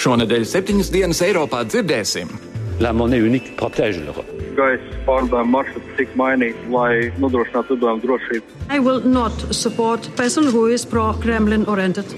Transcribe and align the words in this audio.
Šonadēļ 0.00 0.44
septiņas 0.48 0.88
dienas 0.94 1.18
Eiropā 1.26 1.58
dzirdēsim. 1.68 2.30
La 2.80 2.94
monnaie 2.96 3.20
unique 3.20 3.52
protège 3.58 4.00
l'Europe. 4.00 4.32
Gaisa 4.56 5.02
pārvadājuma 5.04 5.52
maršruts 5.58 5.92
tika 5.98 6.16
mainīts, 6.16 6.62
lai 6.72 7.10
nodrošinātu 7.20 7.76
lidojumu 7.76 8.04
drošību. 8.06 8.56
I 8.72 8.80
will 8.80 9.04
not 9.04 9.44
support 9.52 10.08
person 10.16 10.48
who 10.48 10.64
is 10.72 10.86
pro-Kremlin 10.88 11.68
oriented. 11.68 12.16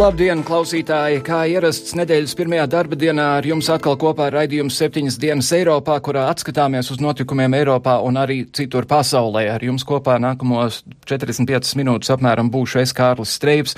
Labdien, 0.00 0.40
klausītāji! 0.40 1.18
Kā 1.20 1.42
ierasts 1.50 1.92
nedēļas 1.98 2.32
pirmajā 2.38 2.62
darba 2.72 2.96
dienā 2.96 3.24
ar 3.36 3.44
jums 3.44 3.66
atkal 3.68 3.98
kopā 4.00 4.30
ar 4.30 4.36
raidījumu 4.38 4.72
septiņas 4.72 5.18
dienas 5.20 5.50
Eiropā, 5.52 5.98
kurā 6.00 6.22
atskatāmies 6.30 6.88
uz 6.94 7.02
notikumiem 7.04 7.52
Eiropā 7.58 7.98
un 8.00 8.16
arī 8.16 8.38
citur 8.56 8.88
pasaulē. 8.88 9.42
Ar 9.52 9.60
jums 9.60 9.84
kopā 9.84 10.14
nākamos 10.22 10.78
45 11.04 11.74
minūtes 11.76 12.14
apmēram 12.14 12.48
būšu 12.48 12.80
es 12.80 12.94
Kārlis 12.96 13.34
Streips. 13.36 13.76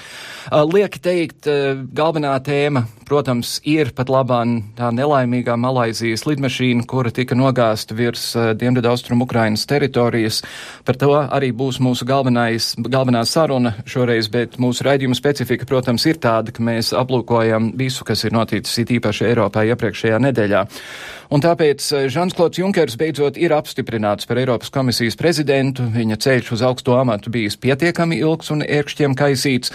Lieki 0.52 1.00
teikt, 1.02 1.48
galvenā 1.90 2.36
tēma, 2.46 2.84
protams, 3.08 3.56
ir 3.66 3.90
pat 3.90 4.12
labāk 4.12 4.62
tā 4.78 4.92
nelaimīgā 4.94 5.58
Malaizijas 5.58 6.22
lidmašīna, 6.28 6.86
kura 6.86 7.10
tika 7.10 7.34
nogāzta 7.34 7.98
virs 7.98 8.28
Dienvidaustrum 8.62 9.26
Ukrainas 9.26 9.66
teritorijas. 9.66 10.44
Par 10.86 11.02
to 11.02 11.10
arī 11.24 11.50
būs 11.50 11.82
mūsu 11.82 12.06
galvenais, 12.06 12.76
galvenā 12.78 13.26
saruna 13.26 13.74
šoreiz, 13.90 14.30
bet 14.30 14.60
mūsu 14.62 14.86
raidījuma 14.86 15.18
specifika, 15.18 15.66
protams, 15.66 16.02
protams, 16.02 16.11
ir 16.12 16.20
tāda, 16.22 16.54
ka 16.54 16.62
mēs 16.64 16.92
aplūkojam 16.96 17.72
visu, 17.78 18.06
kas 18.08 18.22
ir 18.28 18.36
noticis 18.36 18.82
it 18.84 18.92
īpaši 18.98 19.26
Eiropā 19.32 19.64
iepriekšējā 19.72 20.20
nedēļā. 20.28 20.62
Un 21.32 21.44
tāpēc 21.44 21.88
eh, 21.96 22.08
Žans 22.12 22.36
Klods 22.36 22.60
Junkers 22.60 22.98
beidzot 23.00 23.40
ir 23.40 23.54
apstiprināts 23.56 24.28
par 24.28 24.40
Eiropas 24.42 24.72
komisijas 24.72 25.18
prezidentu. 25.18 25.86
Viņa 25.92 26.20
ceļš 26.22 26.54
uz 26.58 26.64
augsto 26.68 26.98
amatu 27.00 27.32
bijis 27.32 27.56
pietiekami 27.60 28.20
ilgs 28.20 28.52
un 28.54 28.66
ērkšķiem 28.66 29.16
kaisīts. 29.18 29.72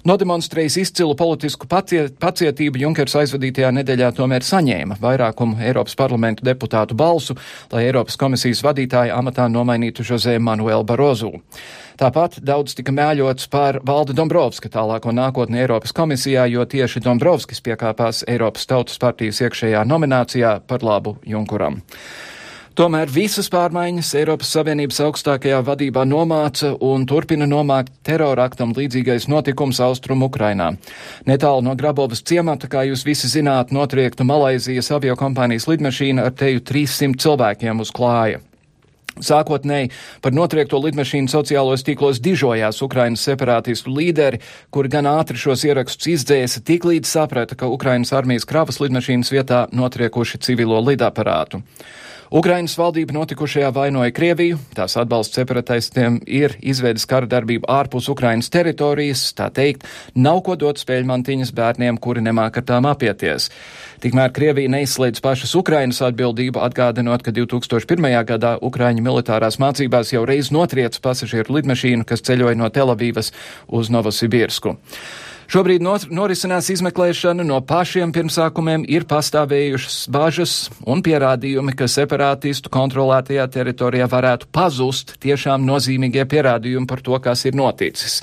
Nodemonstrējis 0.00 0.78
izcilu 0.80 1.12
politisku 1.12 1.66
paciet, 1.68 2.14
pacietību, 2.22 2.80
Junkers 2.80 3.18
aizvadītajā 3.20 3.68
nedēļā 3.76 4.08
tomēr 4.16 4.44
saņēma 4.46 4.96
vairākumu 5.00 5.60
Eiropas 5.60 5.96
parlamentu 5.98 6.46
deputātu 6.46 6.96
balsu, 6.96 7.36
lai 7.72 7.84
Eiropas 7.90 8.16
komisijas 8.20 8.62
vadītāja 8.64 9.18
amatā 9.20 9.44
nomainītu 9.52 10.06
Jose 10.08 10.38
Manuelu 10.40 10.86
Barozu. 10.88 11.34
Tāpat 12.00 12.38
daudz 12.40 12.78
tika 12.78 12.94
mēļots 12.96 13.50
par 13.52 13.82
Valdu 13.84 14.16
Dombrovska 14.16 14.72
tālāko 14.72 15.12
nākotni 15.12 15.60
Eiropas 15.60 15.92
komisijā, 15.92 16.46
jo 16.48 16.64
tieši 16.64 17.04
Dombrovskis 17.04 17.60
piekāpās 17.60 18.24
Eiropas 18.24 18.64
Tautas 18.70 18.96
partijas 19.02 19.42
iekšējā 19.44 19.84
nominācijā 19.84 20.62
par 20.64 20.86
labu 20.86 21.18
Junkuram. 21.28 21.82
Tomēr 22.78 23.10
visas 23.10 23.48
pārmaiņas 23.50 24.12
Eiropas 24.20 24.52
Savienības 24.54 25.00
augstākajā 25.02 25.58
vadībā 25.66 26.04
nomāca 26.06 26.70
un 26.86 27.02
turpina 27.02 27.48
nomākt 27.50 27.90
teroraktam 28.06 28.70
līdzīgais 28.76 29.26
notikums 29.32 29.80
Austrum 29.82 30.22
Ukrainā. 30.22 30.68
Netālu 31.26 31.64
no 31.66 31.74
Grabovas 31.74 32.22
ciemata, 32.22 32.68
kā 32.70 32.84
jūs 32.86 33.02
visi 33.08 33.26
zināt, 33.32 33.72
notriekta 33.74 34.22
Malaizijas 34.28 34.92
aviokompānijas 34.94 35.66
lidmašīna 35.66 36.28
ar 36.30 36.36
teju 36.38 36.62
300 36.70 37.18
cilvēkiem 37.24 37.82
uz 37.82 37.90
klāja. 37.96 38.38
Sākotnēji 39.18 39.90
par 40.22 40.32
notriekto 40.32 40.78
lidmašīnu 40.80 41.28
sociālos 41.32 41.82
tīklos 41.84 42.20
dižojās 42.22 42.78
Ukrainas 42.86 43.24
separātistu 43.26 43.90
līderi, 43.96 44.38
kuri 44.70 44.92
gan 44.92 45.08
ātri 45.10 45.40
šos 45.42 45.66
ierakstus 45.66 46.12
izdzēsa, 46.14 46.62
tiklīdz 46.70 47.10
saprata, 47.10 47.58
ka 47.58 47.66
Ukrainas 47.66 48.14
armijas 48.14 48.46
kravas 48.46 48.78
lidmašīnas 48.78 49.34
vietā 49.34 49.64
notriekuši 49.74 50.40
civilo 50.46 50.78
lidaparātu. 50.86 51.64
Ukrainas 52.30 52.76
valdība 52.78 53.10
notikušajā 53.16 53.72
vainoja 53.74 54.12
Krieviju, 54.14 54.60
tās 54.76 54.92
atbalsts 55.00 55.34
separatistiem 55.34 56.20
ir 56.30 56.52
izveidis 56.62 57.02
kara 57.10 57.26
darbību 57.26 57.66
ārpus 57.66 58.06
Ukrainas 58.12 58.46
teritorijas, 58.54 59.24
tā 59.34 59.48
teikt, 59.50 59.82
nav 60.14 60.38
ko 60.46 60.54
dot 60.54 60.78
spēļmantiņas 60.78 61.50
bērniem, 61.56 61.96
kuri 61.98 62.22
nemāk 62.22 62.60
ar 62.60 62.66
tām 62.68 62.86
apieties. 62.86 63.48
Tikmēr 64.04 64.30
Krievija 64.36 64.70
neizslēdz 64.70 65.18
pašas 65.24 65.56
Ukrainas 65.58 65.98
atbildību, 66.06 66.62
atgādinot, 66.62 67.24
ka 67.26 67.34
2001. 67.34 68.06
gadā 68.28 68.52
Ukraiņu 68.62 69.02
militārās 69.08 69.58
mācībās 69.58 70.12
jau 70.14 70.22
reiz 70.22 70.52
notriec 70.54 71.00
pasažieru 71.02 71.58
lidmašīnu, 71.58 72.06
kas 72.06 72.22
ceļoja 72.30 72.54
no 72.62 72.70
Telavīvas 72.70 73.32
uz 73.66 73.90
Novosibirsku. 73.90 74.76
Šobrīd 75.50 75.82
norisinās 75.82 76.68
izmeklēšana, 76.70 77.42
no 77.42 77.56
pašiem 77.66 78.12
pirmsākumiem 78.14 78.84
ir 78.86 79.02
pastāvējušas 79.10 79.96
bažas 80.14 80.52
un 80.86 81.02
pierādījumi, 81.02 81.74
ka 81.74 81.88
separātistu 81.90 82.70
kontrolētajā 82.70 83.48
teritorijā 83.56 84.06
varētu 84.12 84.46
pazust 84.54 85.16
tiešām 85.18 85.66
nozīmīgie 85.66 86.22
pierādījumi 86.30 86.86
par 86.86 87.02
to, 87.02 87.18
kas 87.18 87.42
ir 87.50 87.58
noticis. 87.58 88.20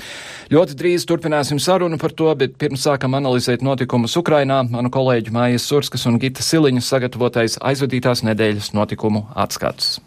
Ļoti 0.56 0.80
drīz 0.80 1.04
turpināsim 1.12 1.60
sarunu 1.60 2.00
par 2.00 2.16
to, 2.16 2.32
bet 2.40 2.56
pirms 2.64 2.88
sākam 2.88 3.20
analizēt 3.20 3.60
notikumus 3.60 4.16
Ukrainā, 4.16 4.64
manu 4.64 4.88
kolēģu 4.88 5.36
Mājas 5.36 5.68
Surskas 5.68 6.08
un 6.08 6.22
Gita 6.24 6.48
Siliņas 6.48 6.96
sagatavotais 6.96 7.60
aizvadītās 7.60 8.24
nedēļas 8.24 8.72
notikumu 8.72 9.28
atskats. 9.36 9.98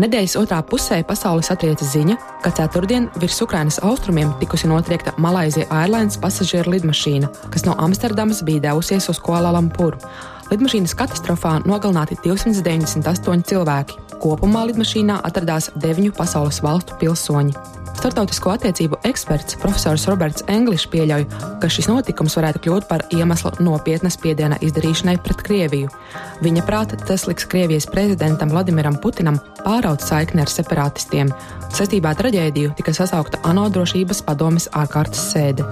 Nedēļas 0.00 0.36
otrā 0.40 0.62
pusē 0.64 1.02
pasauli 1.04 1.44
satrieca 1.44 1.84
ziņa, 1.84 2.14
ka 2.40 2.52
ceturtdien 2.56 3.10
virs 3.20 3.40
Ukrainas 3.44 3.76
austrumiem 3.84 4.30
tikusi 4.40 4.70
notriekta 4.70 5.12
Malaisija 5.20 5.66
Airlines 5.76 6.16
pasažieru 6.22 6.72
lidmašīna, 6.72 7.28
kas 7.52 7.66
no 7.66 7.74
Amsterdamas 7.84 8.40
bija 8.48 8.70
devusies 8.70 9.10
uz 9.12 9.20
Kuala 9.20 9.50
Lumpuru. 9.52 10.00
Lidmašīnas 10.48 10.96
katastrofā 10.96 11.58
nogalināti 11.68 12.16
298 12.24 13.44
cilvēki. 13.50 14.00
Kopumā 14.24 14.64
lidmašīnā 14.70 15.20
atradās 15.28 15.68
deviņu 15.84 16.16
pasaules 16.16 16.62
valstu 16.64 16.96
pilsoņi. 17.02 17.79
Startautisko 18.00 18.54
attiecību 18.54 18.96
eksperts 19.04 19.58
profesors 19.60 20.06
Roberts 20.08 20.40
Englišs 20.48 20.86
pieļauj, 20.88 21.26
ka 21.60 21.68
šis 21.68 21.90
notikums 21.90 22.38
varētu 22.38 22.62
kļūt 22.64 22.86
par 22.88 23.04
iemeslu 23.12 23.52
nopietnas 23.60 24.16
spiediena 24.16 24.56
izdarīšanai 24.64 25.18
pret 25.20 25.42
Krieviju. 25.44 25.92
Viņa 26.40 26.64
prāta 26.64 26.96
tas 26.96 27.26
liks 27.28 27.44
Krievijas 27.52 27.84
prezidentam 27.92 28.54
Vladimiram 28.54 28.96
Putinam 29.04 29.36
pāraut 29.60 30.00
saikni 30.00 30.40
ar 30.40 30.48
separatistiem. 30.48 31.28
Saistībā 31.76 32.14
ar 32.14 32.22
traģēdiju 32.22 32.72
tika 32.80 32.96
sasaukta 32.96 33.42
ANO 33.44 33.68
drošības 33.68 34.24
padomes 34.24 34.72
ārkārtas 34.72 35.26
sēde. 35.34 35.68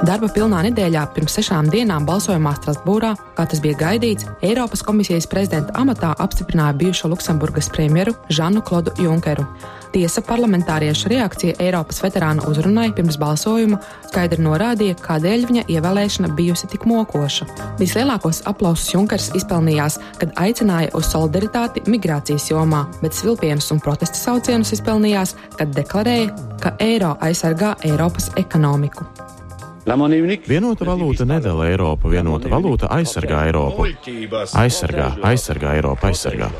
Darba 0.00 0.30
pilnā 0.32 0.62
nedēļā 0.64 1.02
pirms 1.12 1.34
sešām 1.36 1.66
dienām 1.68 2.06
balsojumā 2.08 2.54
Strasbūrā, 2.56 3.10
kā 3.36 3.44
tas 3.44 3.60
bija 3.60 3.76
gaidīts, 3.82 4.24
Eiropas 4.40 4.80
komisijas 4.86 5.26
prezidenta 5.28 5.74
amatā 5.76 6.14
apstiprināja 6.24 6.72
bijušo 6.80 7.10
Luksemburgas 7.12 7.68
premjeru 7.68 8.14
Žanu 8.32 8.62
Klodu 8.64 8.94
Junkeru. 8.96 9.44
Tiesa 9.92 10.22
parlamentāriešu 10.24 11.10
reakcija 11.12 11.58
Eiropas 11.60 12.00
veterāna 12.00 12.46
uzrunai 12.48 12.86
pirms 12.96 13.18
balsojuma 13.20 13.82
skaidri 14.08 14.40
norādīja, 14.46 14.96
kādēļ 15.04 15.44
viņa 15.50 15.64
ievēlēšana 15.74 16.32
bijusi 16.38 16.70
tik 16.72 16.86
mokoša. 16.88 17.50
Vislielākos 17.82 18.40
aplausus 18.48 18.94
Junkers 18.94 19.28
izpelnījās, 19.36 19.98
kad 20.22 20.32
aicināja 20.40 20.94
uz 20.96 21.10
solidaritāti 21.12 21.84
migrācijas 21.90 22.48
jomā, 22.54 22.86
bet 23.02 23.18
svilpienus 23.18 23.68
un 23.74 23.84
protesta 23.84 24.16
saucienus 24.16 24.72
izpelnījās, 24.78 25.36
kad 25.58 25.76
deklarēja, 25.76 26.32
ka 26.62 26.78
eiro 26.80 27.18
aizsargā 27.20 27.76
Eiropas 27.84 28.32
ekonomiku. 28.40 29.04
Vienota 29.86 30.84
valūta 30.84 31.24
nedala 31.24 31.70
Eiropu, 31.70 32.10
vienota 32.12 32.50
valūta 32.52 32.90
aizsargā 32.92 33.46
Eiropu. 33.48 33.88
Aizsargā, 34.60 35.14
aizsargā 35.24 35.76
Eiropu, 35.78 36.10
aizsargā. 36.10 36.50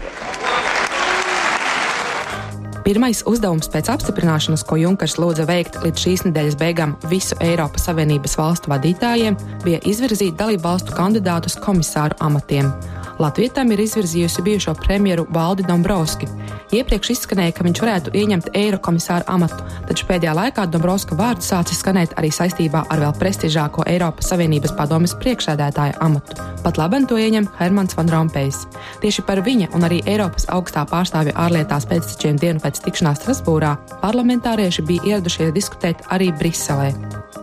Pirmais 2.81 3.21
uzdevums 3.29 3.69
pēc 3.71 3.91
apstiprināšanas, 3.93 4.65
ko 4.67 4.79
Junkers 4.81 5.19
lūdza 5.21 5.45
veikt 5.47 5.77
līdz 5.85 6.01
šīs 6.01 6.25
nedēļas 6.27 6.57
beigām 6.59 6.97
visu 7.13 7.37
Eiropas 7.45 7.85
Savienības 7.87 8.39
valstu 8.41 8.73
vadītājiem, 8.73 9.37
bija 9.63 9.83
izvirzīt 9.87 10.35
dalību 10.41 10.65
valstu 10.65 10.97
kandidātus 10.97 11.59
komisāru 11.61 12.17
amatiem. 12.25 12.73
Latvija 13.21 13.53
tam 13.53 13.73
ir 13.73 13.81
izvirzījusi 13.85 14.43
bijušo 14.43 14.73
premjeru 14.75 15.27
Valdi 15.31 15.65
Dombrovski. 15.69 16.27
Iepriekš 16.73 17.11
izskanēja, 17.13 17.53
ka 17.53 17.65
viņš 17.67 17.81
varētu 17.83 18.13
ieņemt 18.17 18.49
Eirokomisāra 18.57 19.27
amatu, 19.29 19.59
taču 19.89 20.07
pēdējā 20.09 20.33
laikā 20.39 20.65
Dombrovska 20.71 21.19
vārds 21.19 21.51
sācis 21.53 21.83
skanēt 21.83 22.15
arī 22.17 22.31
saistībā 22.33 22.87
ar 22.89 23.03
vēl 23.03 23.13
prestižāko 23.21 23.85
Eiropas 23.91 24.31
Savienības 24.33 24.73
padomes 24.79 25.13
priekšsēdētāja 25.21 25.99
amatu. 26.01 26.39
Pat 26.65 26.81
labi 26.81 27.03
to 27.11 27.21
ieņem 27.21 27.51
Hermans 27.59 27.99
Van 27.99 28.09
Rompējs. 28.09 28.63
Tieši 29.05 29.27
par 29.29 29.45
viņa 29.45 29.69
un 29.77 29.85
arī 29.85 30.01
Eiropas 30.07 30.49
augstā 30.49 30.87
pārstāvja 30.89 31.37
ārlietās 31.45 31.89
pēctečiem 31.91 32.41
dienu 32.41 32.65
pēc 32.65 32.81
tikšanās 32.87 33.21
Strasbūrā 33.21 33.77
parlamentārieši 34.01 34.87
bija 34.89 35.13
ieradušies 35.13 35.53
diskutēt 35.53 36.09
arī 36.09 36.33
Briselē. 36.41 36.95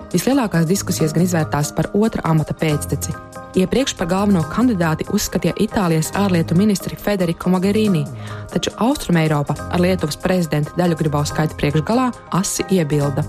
Vislielākās 0.09 0.65
diskusijas 0.65 1.13
gan 1.13 1.27
izvērtās 1.27 1.75
par 1.77 1.91
otra 1.93 2.25
amata 2.25 2.57
pēcteci. 2.57 3.26
Iepriekš 3.57 3.95
par 3.97 4.05
galveno 4.11 4.43
kandidāti 4.51 5.07
uzskatīja 5.09 5.55
Itālijas 5.65 6.11
ārlietu 6.13 6.53
ministri 6.57 6.97
Federico 7.01 7.49
Mogherini, 7.49 8.03
taču 8.51 8.69
Austrumēropa 8.85 9.55
ar 9.73 9.81
Lietuvas 9.81 10.19
prezidenta 10.21 10.75
Daļu 10.77 10.99
Gribauskaita 10.99 11.57
priekšgalā 11.57 12.11
asi 12.37 12.67
iebilda. 12.69 13.25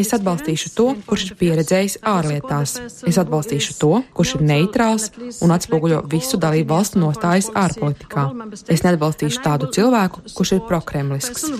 Es 0.00 0.14
atbalstīšu 0.16 0.70
to, 0.72 0.86
kurš 1.04 1.26
ir 1.26 1.36
pieredzējis 1.42 1.98
ārlietās. 2.08 2.78
Es 3.04 3.18
atbalstīšu 3.20 3.76
to, 3.76 3.92
kurš 4.16 4.36
ir 4.38 4.44
neitrāls 4.48 5.10
un 5.44 5.52
atspoguļo 5.52 6.04
visu 6.08 6.40
dalību 6.40 6.72
valstu 6.72 7.02
nostājas 7.02 7.50
ārpolitikā. 7.52 8.30
Es 8.70 8.86
neatbalstīšu 8.86 9.44
tādu 9.44 9.68
cilvēku, 9.76 10.24
kurš 10.32 10.56
ir 10.56 10.64
prokremlisks. 10.70 11.50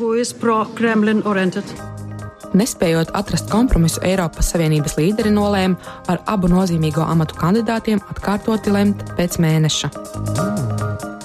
Nespējot 2.50 3.12
atrast 3.14 3.50
kompromisu, 3.50 4.00
Eiropas 4.02 4.48
Savienības 4.50 4.96
līderi 4.98 5.30
nolēma 5.30 5.78
ar 6.10 6.18
abu 6.30 6.50
nozīmīgo 6.50 7.04
amatu 7.06 7.38
kandidātiem 7.38 8.02
atkārtoti 8.10 8.72
lemt 8.74 9.04
pēc 9.18 9.38
mēneša. 9.42 9.92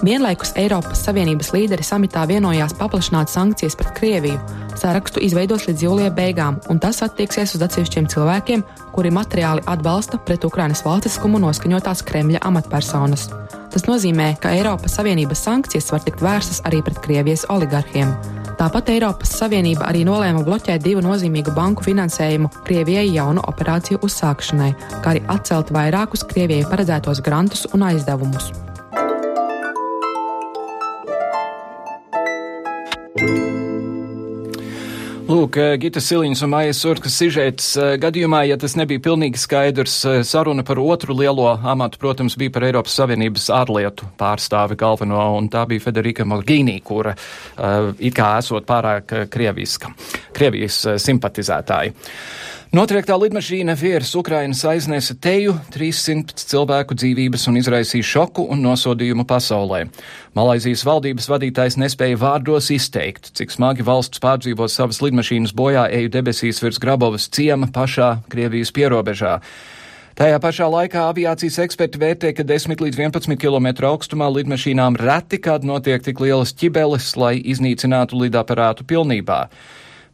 Vienlaikus 0.06 0.51
Eiropas 0.62 1.01
Savienības 1.07 1.50
līderi 1.56 1.81
samitā 1.86 2.27
vienojās 2.30 2.75
paplašināt 2.77 3.31
sankcijas 3.33 3.77
pret 3.80 3.95
Krieviju. 3.98 4.38
Sārakstu 4.77 5.24
izveidos 5.24 5.66
līdz 5.66 5.86
jūlijā 5.88 6.12
beigām, 6.13 6.60
un 6.69 6.77
tas 6.83 7.01
attieksies 7.01 7.56
uz 7.57 7.63
atsevišķiem 7.66 8.12
cilvēkiem, 8.13 8.62
kuri 8.94 9.10
materiāli 9.16 9.66
atbalsta 9.66 10.22
pret 10.22 10.45
Ukrainas 10.45 10.86
valstiskumu 10.86 11.42
noskaņotās 11.42 12.06
Kremļa 12.06 12.44
amatpersonas. 12.45 13.31
Tas 13.74 13.89
nozīmē, 13.89 14.36
ka 14.44 14.54
Eiropas 14.54 15.00
Savienības 15.00 15.42
sankcijas 15.48 15.89
var 15.95 16.06
tikt 16.06 16.22
vērstas 16.22 16.62
arī 16.69 16.86
pret 16.86 17.01
Krievijas 17.01 17.50
oligarhiem. 17.50 18.13
Tāpat 18.55 18.89
Eiropas 18.93 19.33
Savienība 19.35 19.89
arī 19.89 20.05
nolēma 20.07 20.43
bloķēt 20.47 20.83
divu 20.85 21.03
nozīmīgu 21.03 21.51
banku 21.57 21.83
finansējumu 21.83 22.51
Krievijai 22.63 23.09
jaunu 23.11 23.43
operāciju 23.51 23.99
uzsākšanai, 24.07 24.69
kā 25.03 25.15
arī 25.15 25.25
atcelt 25.33 25.73
vairākus 25.75 26.23
Krievijai 26.29 26.69
paredzētos 26.71 27.23
grantus 27.25 27.67
un 27.75 27.83
aizdevumus. 27.89 28.53
Lūk, 35.25 35.56
eh, 35.57 35.72
Gita 35.81 35.98
Siliņas 36.06 36.44
un 36.45 36.51
Maijas 36.51 36.77
Surkas 36.83 37.16
sižets 37.18 37.72
eh, 37.81 37.95
gadījumā, 37.98 38.44
ja 38.45 38.60
tas 38.62 38.75
nebija 38.77 39.01
pilnīgi 39.07 39.39
skaidrs, 39.42 39.95
eh, 40.06 40.19
saruna 40.22 40.62
par 40.62 40.77
otru 40.77 41.16
lielo 41.18 41.48
amatu, 41.66 41.98
protams, 41.98 42.36
bija 42.38 42.54
par 42.54 42.68
Eiropas 42.68 42.94
Savienības 43.00 43.48
ārlietu 43.50 44.06
pārstāvi 44.22 44.77
galveno, 44.77 45.24
un 45.39 45.50
tā 45.50 45.63
bija 45.66 45.81
Federika 45.88 46.27
Mogīnī, 46.30 46.77
kura 46.86 47.16
it 47.98 48.13
kā 48.13 48.36
esot 48.38 48.68
pārāk 48.69 49.16
krieviska, 49.33 49.95
Krievijas 50.36 50.83
simpatizētāji. 51.01 51.95
Notriektā 52.73 53.13
lidmašīna 53.13 53.75
virs 53.77 54.09
Ukrainas 54.17 54.63
aiznesa 54.65 55.13
teju 55.21 55.53
300 55.73 56.33
cilvēku 56.50 56.95
dzīvības 56.97 57.45
un 57.51 57.59
izraisīja 57.59 58.07
šoku 58.09 58.47
un 58.50 58.63
nosodījumu 58.65 59.25
pasaulē. 59.29 59.83
Malaizijas 60.33 60.81
valdības 60.88 61.29
vadītājs 61.29 61.77
nespēja 61.77 62.17
vārdos 62.17 62.71
izteikt, 62.73 63.29
cik 63.38 63.53
smagi 63.53 63.85
valsts 63.85 64.23
pārdzīvo 64.23 64.65
savas 64.71 65.03
lidmašīnas 65.06 65.53
bojā 65.53 65.85
eju 65.94 66.09
debesīs 66.17 66.63
virs 66.63 66.81
Grabovas 66.81 67.29
ciema 67.29 67.69
pašā 67.69 68.15
Krievijas 68.33 68.73
pierobežā. 68.73 69.38
Tajā 70.17 70.41
pašā 70.41 70.65
laikā 70.71 71.06
aviācijas 71.12 71.62
eksperti 71.67 72.01
vērtē, 72.01 72.33
ka 72.33 72.44
10 72.47 72.81
līdz 72.81 73.01
11 73.03 73.38
km 73.38 73.71
augstumā 73.91 74.31
lidmašīnām 74.31 74.97
reti 74.97 75.38
kād 75.44 75.67
notiek 75.67 76.01
tik 76.01 76.23
lielas 76.23 76.56
ķibeles, 76.56 77.13
lai 77.19 77.35
iznīcinātu 77.44 78.25
lidaparātu 78.25 78.88
pilnībā. 78.88 79.44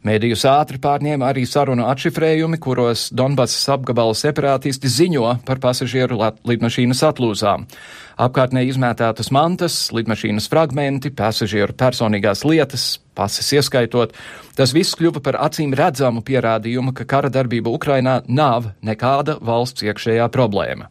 Mēdījus 0.02 0.42
ātri 0.50 0.80
pārņēma 0.82 1.28
arī 1.30 1.44
sarunu 1.46 1.84
atšifrējumi, 1.86 2.58
kuros 2.62 3.04
Donbassas 3.14 3.68
apgabala 3.70 4.16
separātisti 4.18 4.90
ziņo 4.90 5.28
par 5.46 5.60
pasažieru 5.62 6.18
lidmašīnas 6.48 7.04
atlūzām. 7.06 7.68
Apkārtnē 8.22 8.64
izmētātas 8.66 9.30
mantas, 9.34 9.76
lidmašīnas 9.94 10.48
fragmenti, 10.50 11.12
pasažieru 11.14 11.76
personīgās 11.78 12.42
lietas, 12.42 12.86
pases 13.14 13.52
ieskaitot. 13.54 14.16
Tas 14.58 14.74
viss 14.74 14.98
kļuva 14.98 15.22
par 15.22 15.38
acīm 15.46 15.70
redzamu 15.78 16.24
pierādījumu, 16.26 16.96
ka 16.98 17.06
kara 17.06 17.30
darbība 17.30 17.70
Ukrainā 17.70 18.18
nav 18.26 18.72
nekāda 18.82 19.38
valsts 19.38 19.86
iekšējā 19.86 20.26
problēma. 20.34 20.90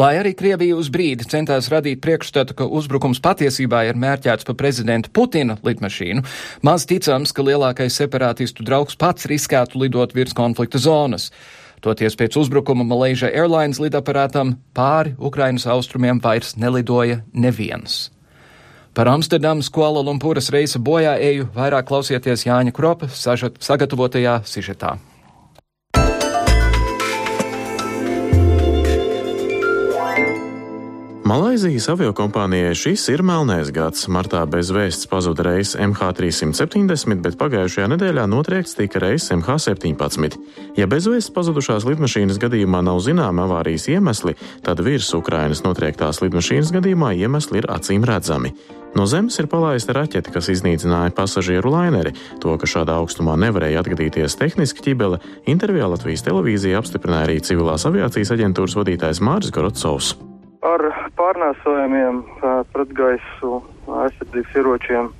Lai 0.00 0.14
arī 0.20 0.34
Krievija 0.38 0.76
uz 0.76 0.90
brīdi 0.92 1.26
centās 1.30 1.70
radīt 1.72 2.02
priekšstatu, 2.04 2.56
ka 2.58 2.68
uzbrukums 2.68 3.22
patiesībā 3.24 3.84
ir 3.88 3.98
mērķēts 4.00 4.46
pa 4.48 4.56
prezidenta 4.58 5.12
Putina 5.12 5.58
lidmašīnu, 5.64 6.24
maz 6.66 6.86
ticams, 6.90 7.34
ka 7.34 7.44
lielākais 7.46 8.00
separātistu 8.00 8.66
draugs 8.66 8.98
pats 8.98 9.28
riskētu 9.30 9.84
lidot 9.84 10.14
virs 10.16 10.36
konflikta 10.36 10.80
zonas. 10.82 11.30
Toties 11.84 12.16
pēc 12.16 12.38
uzbrukuma 12.40 12.84
Malaysia 12.88 13.28
Airlines 13.28 13.80
lidaparātam 13.82 14.56
pāri 14.76 15.12
Ukrainas 15.20 15.66
austrumiem 15.68 16.22
vairs 16.24 16.54
nelidoja 16.56 17.20
neviens. 17.32 18.08
Par 18.94 19.10
Amsterdamas 19.10 19.68
Kuala 19.74 20.04
Lumpūras 20.06 20.52
reisa 20.54 20.78
bojā 20.78 21.16
eju 21.18 21.48
vairāk 21.56 21.88
klausieties 21.88 22.46
Jāņa 22.46 22.72
Kropa 22.72 23.10
sagatavotajā 23.10 24.38
sižetā. 24.46 24.94
Malaizijas 31.24 31.86
aviokompānijai 31.88 32.74
šis 32.76 33.06
ir 33.08 33.22
melnais 33.24 33.70
gads. 33.72 34.02
Martā 34.12 34.42
bez 34.44 34.68
vēsts 34.68 35.08
pazuda 35.08 35.46
reis 35.46 35.70
MH370, 35.72 37.22
bet 37.24 37.38
pagājušajā 37.40 37.86
nedēļā 37.94 38.26
notriekts 38.28 38.76
tika 38.76 39.00
reis 39.00 39.30
MH17. 39.32 40.36
Ja 40.76 40.84
bez 40.84 41.08
vēsts 41.08 41.32
pazudušās 41.32 41.86
lidmašīnas 41.88 42.36
gadījumā 42.42 42.82
nav 42.84 43.00
zināmi 43.06 43.40
avārijas 43.40 43.88
iemesli, 43.94 44.34
tad 44.66 44.82
virs 44.84 45.08
Ukrainas 45.16 45.64
notriektās 45.64 46.20
lidmašīnas 46.20 46.74
gadījumā 46.76 47.14
iemesli 47.16 47.62
ir 47.62 47.70
acīm 47.72 48.04
redzami. 48.04 48.52
No 48.92 49.08
zemes 49.08 49.40
ir 49.40 49.48
palaista 49.48 49.96
raķete, 49.96 50.28
kas 50.28 50.52
iznīcināja 50.52 51.16
pasažieru 51.16 51.72
laineri. 51.72 52.12
To, 52.44 52.52
ka 52.60 52.68
šādā 52.68 53.00
augstumā 53.00 53.38
nevarēja 53.40 53.80
atgadīties 53.80 54.36
tehniski 54.44 54.90
ķibele, 54.90 55.22
intervijā 55.48 55.88
Latvijas 55.88 56.28
televīzija 56.28 56.84
apstiprināja 56.84 57.30
arī 57.30 57.40
civilās 57.48 57.88
aviācijas 57.88 58.36
aģentūras 58.36 58.78
vadītājs 58.82 59.24
Māris 59.24 59.56
Gorotsovs 59.56 60.12
ar 60.64 60.84
pārnēsojumiem 61.18 62.22
pretgaisu 62.72 63.60
aizsardzības 64.04 64.56
ieročiem 64.58 65.10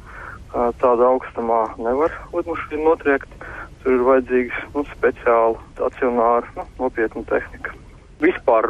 tādā 0.80 1.10
augstumā 1.10 1.64
nevar 1.82 2.14
lidmašīnu 2.32 2.84
notriekt. 2.86 3.30
Tur 3.82 3.98
ir 3.98 4.04
vajadzīgs 4.06 4.60
nu, 4.72 4.84
speciāli 4.94 5.58
stacionāra, 5.74 6.48
nu, 6.56 6.64
nopietna 6.78 7.20
tehnika. 7.28 7.74
Vispār 8.22 8.64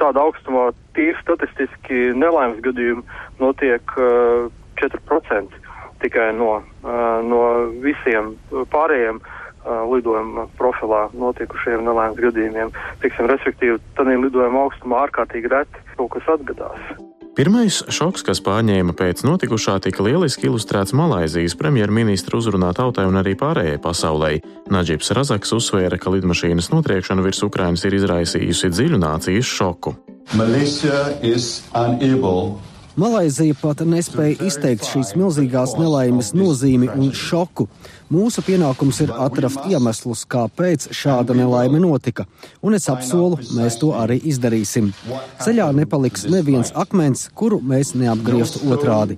tādā 0.00 0.26
augstumā 0.26 0.66
tīri 0.96 1.14
statistiski 1.22 2.10
nelaimes 2.18 2.60
gadījumi 2.66 3.06
notiek 3.40 3.94
uh, 3.96 4.50
4% 4.82 5.56
tikai 6.02 6.28
no, 6.36 6.58
uh, 6.60 7.22
no 7.24 7.40
visiem 7.80 8.34
pārējiem 8.74 9.22
lidojuma 9.64 10.48
profilā 10.58 11.06
notikušiem 11.14 11.84
nelaimes 11.86 12.20
gadījumiem. 12.20 12.74
Tiksim, 13.04 13.30
respektīvi, 13.30 13.78
tad 13.98 14.10
lidojuma 14.10 14.66
augstumā 14.66 15.06
ārkārtīgi 15.06 15.50
reti 15.52 15.86
kaut 15.96 16.14
kas 16.16 16.30
atgadās. 16.36 16.92
Pirmais 17.32 17.78
šoks, 17.88 18.20
kas 18.26 18.42
pārņēma 18.44 18.92
pēc 18.92 19.22
notikušā, 19.24 19.78
tika 19.80 20.04
lieliski 20.04 20.50
ilustrēts 20.50 20.92
Malaizijas 20.92 21.54
premjerministra 21.56 22.36
uzrunā 22.36 22.74
tautai 22.76 23.06
un 23.08 23.16
arī 23.22 23.32
pārējai 23.40 23.78
pasaulē. 23.80 24.34
Nadžibs 24.68 25.14
Razaks 25.16 25.54
uzsvēra, 25.56 25.96
ka 25.96 26.12
lidmašīnas 26.12 26.68
notriekšana 26.74 27.24
virs 27.24 27.40
Ukrainas 27.46 27.86
ir 27.88 27.96
izraisījusi 27.96 28.68
dziļu 28.74 29.00
nācijas 29.00 29.48
šoku. 29.48 29.94
Malaysia 30.36 31.16
is 31.24 31.64
unable 31.72 32.60
Malaizija 32.92 33.54
pat 33.56 33.80
nespēja 33.88 34.36
izteikt 34.44 34.84
šīs 34.84 35.14
milzīgās 35.16 35.72
nelaimes 35.80 36.34
nozīmi 36.36 36.90
un 36.92 37.08
šoku. 37.16 37.64
Mūsu 38.12 38.44
pienākums 38.44 38.98
ir 39.00 39.14
atrast 39.16 39.64
iemeslus, 39.70 40.26
kāpēc 40.28 40.90
šāda 40.92 41.32
nelaime 41.38 41.80
notika, 41.80 42.26
un 42.60 42.76
es 42.76 42.90
apsolu, 42.92 43.40
mēs 43.56 43.80
to 43.80 43.94
arī 43.96 44.20
izdarīsim. 44.28 44.92
Ceļā 45.40 45.70
nepaliks 45.80 46.28
neviens 46.28 46.74
akmens, 46.76 47.30
kuru 47.32 47.62
mēs 47.64 47.94
neapgrieztu 47.96 48.66
otrādi. 48.68 49.16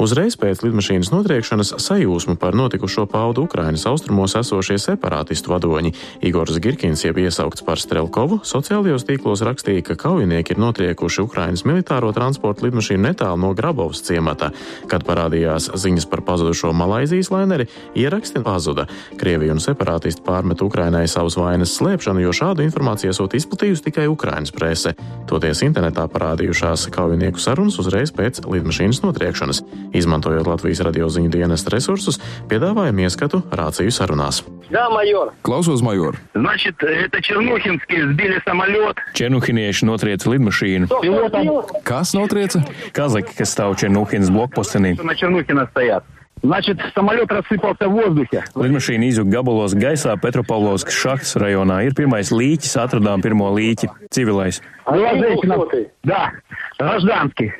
Uzreiz 0.00 0.32
pēc 0.40 0.62
lidmašīnas 0.64 1.10
notriekšanas 1.12 1.74
sajūsmu 1.84 2.38
par 2.40 2.54
notikušo 2.56 3.02
paudu 3.04 3.42
Ukrainas 3.44 3.82
austrumos 3.84 4.32
esošie 4.38 4.78
separātistu 4.80 5.52
vadoņi. 5.52 5.90
Igors 6.24 6.56
Girkins, 6.56 7.02
jeb 7.04 7.18
iesaukts 7.20 7.60
par 7.66 7.76
Strelkovu, 7.76 8.38
sociālajos 8.48 9.04
tīklos 9.04 9.42
rakstīja, 9.44 9.82
ka 9.84 9.98
kaujinieki 10.00 10.54
ir 10.54 10.62
notriekuši 10.62 11.20
Ukrainas 11.20 11.66
militāro 11.68 12.14
transporta 12.16 12.64
lidmašīnu 12.64 13.10
netālu 13.10 13.42
no 13.42 13.50
Grabovas 13.58 14.00
ciemata. 14.06 14.48
Kad 14.88 15.04
parādījās 15.04 15.68
ziņas 15.76 16.08
par 16.08 16.24
pazudušo 16.24 16.72
Malaizijas 16.72 17.28
laineri, 17.34 17.68
ieraksti 17.92 18.40
pazuda. 18.40 18.88
Krievija 19.20 19.52
un 19.52 19.60
separātisti 19.60 20.24
pārmet 20.24 20.64
Ukrainai 20.64 21.04
savus 21.12 21.36
vainas 21.36 21.76
slēpšanu, 21.76 22.24
jo 22.24 22.32
šādu 22.40 22.64
informāciju 22.64 23.12
esot 23.12 23.36
izplatījusi 23.36 23.90
tikai 23.90 24.08
Ukrainas 24.08 24.56
prese. 24.56 24.96
Toties 25.28 25.60
internetā 25.68 26.08
parādījušās 26.08 26.88
kaujinieku 26.96 27.36
sarunas 27.36 27.76
uzreiz 27.84 28.16
pēc 28.16 28.46
lidmašīnas 28.48 29.04
notriekšanas. 29.04 29.64
Izmantojot 29.95 30.47
Latvijas 30.47 30.81
radio 30.83 31.07
ziņu 31.09 31.29
dienesta 31.31 31.71
resursus, 31.71 32.19
piedāvājam 32.51 32.99
ieskatu 33.05 33.41
rāciju 33.51 33.91
sarunās. 33.95 34.43
Да, 34.69 34.89
майор. 34.89 35.31
Klausos, 35.43 35.81
major. 35.81 36.15
Значит, 36.33 36.75
это 36.81 37.21
Чернухинские 37.21 38.11
сбили 38.11 38.41
самолет. 38.45 38.97
Černuhinieši 39.13 39.85
notrieca 39.85 40.29
lidmašīnu. 40.29 40.87
Пилотом 41.01 41.63
Kas 41.83 42.13
notrieca? 42.17 42.65
Kazaki, 42.91 43.35
kas 43.37 43.53
stāv 43.55 43.75
Černuhinas 43.77 44.29
blokpostenī. 44.29 44.97
на 45.01 45.15
Чернухина 45.15 45.67
стоят. 45.71 46.03
Значит, 46.43 46.77
самолет 46.93 47.31
рассыпался 47.31 47.87
в 47.87 47.93
воздухе. 47.93 48.43
Lidmašīna 48.55 49.07
izjuka 49.07 49.31
gabalos 49.31 49.73
gaisā 49.73 50.13
Petropavlovskas 50.19 50.93
šahtas 50.93 51.35
rajonā. 51.37 51.85
Ir 51.87 51.93
pirmais 51.95 52.29
līķis, 52.29 52.75
atradām 52.77 53.21
pirmo 53.21 53.49
līķi. 53.55 53.87
Civilais. 54.11 54.61
Была 54.85 55.15
женщина. 55.17 55.57
Да, 56.03 56.31
гражданский. 56.77 57.53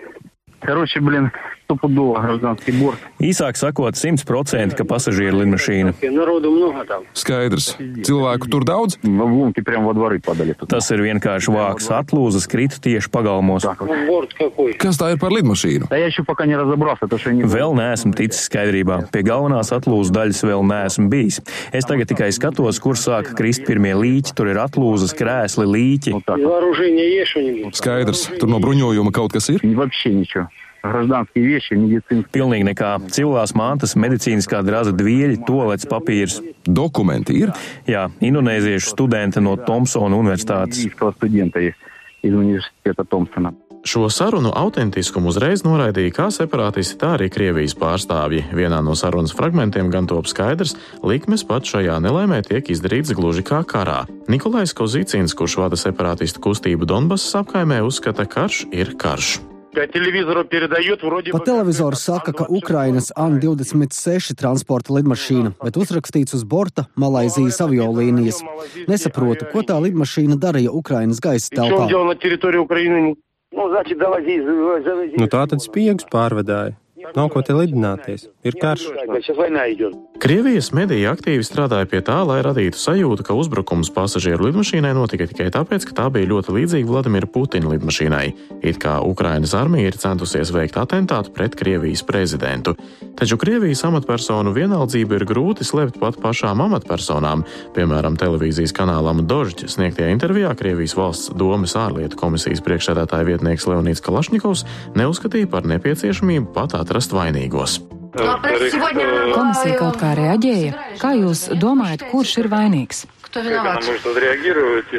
Короче, 0.62 1.00
блин, 1.00 1.32
стопудово 1.70 2.20
гражданский 2.22 2.72
борт. 2.72 3.00
Īsāk 3.20 3.58
sakot, 3.58 3.96
100% 3.98 4.76
ka 4.78 4.86
pasažieru 4.86 5.42
lidmašīna. 5.44 5.96
Народу 6.12 6.52
много 6.52 6.86
там. 6.86 7.04
Skaidrs. 7.14 7.76
Cilvēku 7.80 8.50
tur 8.52 8.66
daudz? 8.68 8.98
В 9.02 9.22
обломки 9.22 9.62
прямо 9.62 9.88
во 9.88 9.94
дворы 9.94 10.20
падали. 10.20 10.54
Тут. 10.54 10.70
Tas 10.70 10.90
ir 10.92 11.02
vienkārši 11.06 11.54
vāks 11.54 11.90
atlūzas 11.94 12.48
krita 12.52 12.82
tieši 12.82 13.10
pagalmos. 13.10 13.66
Борт 14.08 14.34
какой? 14.34 14.74
Kas 14.74 15.00
tā 15.00 15.14
ir 15.16 15.20
par 15.22 15.32
lidmašīnu? 15.32 15.88
Да 15.90 15.98
я 15.98 16.06
еще 16.06 16.24
пока 16.24 16.46
не 16.46 16.56
разобрался, 16.56 17.08
то 17.08 17.18
что 17.18 17.32
не... 17.32 17.44
Vēl 17.44 17.74
neesmu 17.78 18.14
ticis 18.14 18.46
skaidrībā. 18.50 19.10
Pie 19.12 19.24
galvenās 19.26 19.72
atlūzas 19.76 20.14
daļas 20.14 20.44
vēl 20.46 20.66
neesmu 20.66 21.10
bijis. 21.10 21.42
Es 21.72 21.86
tagad 21.86 22.10
tikai 22.12 22.32
skatos, 22.36 22.80
kur 22.84 23.00
sāka 23.00 23.34
krist 23.38 23.66
pirmie 23.66 23.96
līķi. 23.96 24.36
Tur 24.36 24.52
ir 24.54 24.60
atlūzas, 24.62 25.16
krēsli, 25.18 25.66
līķi. 25.66 26.16
Вот 26.20 26.26
так. 26.26 26.38
Вооружение 26.38 27.08
есть 27.16 27.32
что-нибудь? 27.32 27.76
Skaidrs. 27.76 28.28
Tur 28.40 28.50
no 28.52 28.60
bruņojuma 28.60 29.12
kaut 29.16 29.34
kas 29.34 29.50
ir? 29.50 29.64
И 29.64 29.76
Вообще 29.76 30.10
ничего. 30.10 30.48
Гражданские 30.86 31.46
вещи, 31.46 31.74
медицинские. 31.74 32.30
Pilnīgi 32.30 32.68
nekā. 32.70 32.92
Civilās 33.10 33.56
mantas, 33.58 33.96
medicīniskā 33.98 34.62
draza 34.62 34.94
dvieļi, 34.94 35.42
tolets 35.48 35.88
papīrs. 35.90 36.42
Dokumenti 36.66 37.40
ir. 37.42 37.54
Jā, 37.90 38.10
indonēziešu 38.22 38.94
studenta 38.94 39.42
no 39.42 39.56
Tomsona 39.58 40.14
universitātes. 40.14 40.78
Индийского 40.78 41.12
студента 41.12 41.60
есть 41.60 41.78
из 42.22 42.34
университета 42.34 43.04
Томпсона. 43.04 43.54
Šo 43.86 44.10
sarunu 44.10 44.50
autentiskumu 44.50 45.30
uzreiz 45.30 45.62
noraidīja 45.62 46.10
kā 46.10 46.26
separātisti, 46.34 46.98
tā 46.98 47.12
arī 47.20 47.30
Krievijas 47.30 47.76
pārstāvji. 47.78 48.48
Vienā 48.50 48.82
no 48.82 48.96
sarunas 48.98 49.34
fragmentiem 49.38 49.92
gan 49.94 50.10
top 50.10 50.26
skaidrs, 50.26 50.74
likmes 51.06 51.46
pat 51.46 51.70
šajā 51.70 52.00
nelaimē 52.02 52.42
tiek 52.48 52.66
izdarīts 52.74 53.14
gluži 53.14 53.46
kā 53.46 53.62
karā. 53.62 54.08
Nikolais 54.26 54.74
Kozīcins, 54.74 55.38
kurš 55.38 55.60
vada 55.62 55.78
separātistu 55.78 56.42
kustību 56.42 56.90
Donbasas 56.90 57.38
apkaimē, 57.44 57.84
uzskata, 57.86 58.26
ka 58.26 58.42
karš 58.42 58.66
ir 58.74 58.98
karš. 58.98 59.38
По 61.33 61.39
televizoru 61.39 61.97
saka, 61.97 62.33
ka 62.33 62.47
Ukrainas 62.51 63.13
AN-26 63.17 64.35
transporta 64.35 64.95
lidmašīna, 64.97 65.55
bet 65.63 65.79
uzrakstīts 65.79 66.35
uz 66.35 66.43
borta 66.45 66.89
Malaisijas 66.99 67.61
aviolīnijas. 67.63 68.43
Nesaprotu, 68.91 69.47
ko 69.53 69.63
tā 69.63 69.79
lidmašīna 69.79 70.41
darīja 70.43 70.75
Ukrainas 70.75 71.23
gaisa 71.23 71.55
telpā. 71.55 71.87
Nu, 73.51 75.27
tā 75.31 75.43
tad 75.51 75.63
spiegs 75.63 76.07
pārvedāja. 76.11 76.75
Nav 77.17 77.31
ko 77.33 77.43
te 77.43 77.55
lidināties, 77.57 78.29
ir 78.47 78.57
karš. 78.61 78.87
Krievijas 80.21 80.69
medija 80.77 81.15
aktīvi 81.15 81.45
strādāja 81.47 81.89
pie 81.89 82.03
tā, 82.05 82.19
lai 82.29 82.43
radītu 82.45 82.77
sajūtu, 82.77 83.25
ka 83.25 83.35
uzbrukums 83.41 83.89
pasažieru 83.95 84.51
lidmašīnai 84.51 84.93
notika 84.93 85.25
tikai 85.31 85.49
tāpēc, 85.55 85.87
ka 85.89 85.97
tā 85.97 86.07
bija 86.13 86.29
ļoti 86.29 86.53
līdzīga 86.59 86.91
Vladimira 86.91 87.29
Putina 87.31 87.73
lidmašīnai, 87.73 88.27
it 88.61 88.77
kā 88.83 88.99
Ukrainas 89.01 89.55
armija 89.57 89.89
ir 89.89 89.97
centusies 90.01 90.53
veikt 90.53 90.77
atentātu 90.77 91.33
pret 91.33 91.57
Krievijas 91.57 92.05
prezidentu. 92.05 92.77
Taču 93.17 93.41
Krievijas 93.41 93.81
amatpersonu 93.89 94.53
vienaldzību 94.53 95.17
ir 95.17 95.25
grūti 95.31 95.65
slēpt 95.65 95.97
pat 96.03 96.21
pašām 96.21 96.61
amatpersonām, 96.67 97.47
piemēram, 97.77 98.21
televīzijas 98.21 98.77
kanālam 98.77 99.25
Dožģis 99.25 99.79
sniegtajā 99.79 100.13
intervijā 100.13 100.53
Krievijas 100.53 100.99
valsts 101.01 101.33
domas 101.33 101.79
ārlietu 101.81 102.21
komisijas 102.21 102.61
priekšsēdētāja 102.69 103.31
vietnieks 103.33 103.69
Leonīts 103.73 104.05
Kalašņikovs 104.05 104.67
neuzskatīja 105.01 105.49
par 105.49 105.65
nepieciešamību 105.65 106.53
pat 106.53 106.77
atrast 106.77 106.90
vainīgos. 106.90 107.82
Komisija 108.16 109.76
kaut 109.78 109.98
kā 110.00 110.16
reaģēja. 110.16 110.74
Kā 111.02 111.14
jūs 111.20 111.50
domājat, 111.60 112.08
kurš 112.12 112.38
ir 112.44 112.48
vainīgs? 112.48 113.06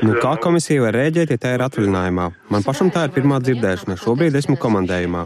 Nu, 0.02 0.12
kā 0.20 0.36
komisija 0.36 0.82
var 0.84 0.92
rēģēt, 0.92 1.30
ja 1.32 1.38
tā 1.40 1.54
ir 1.56 1.64
atvaļinājumā? 1.64 2.26
Man 2.52 2.62
pašam 2.66 2.90
tā 2.92 3.06
ir 3.08 3.14
pirmā 3.16 3.40
dzirdēšana. 3.40 3.96
Šobrīd 3.96 4.36
esmu 4.36 4.58
komandējumā. 4.60 5.22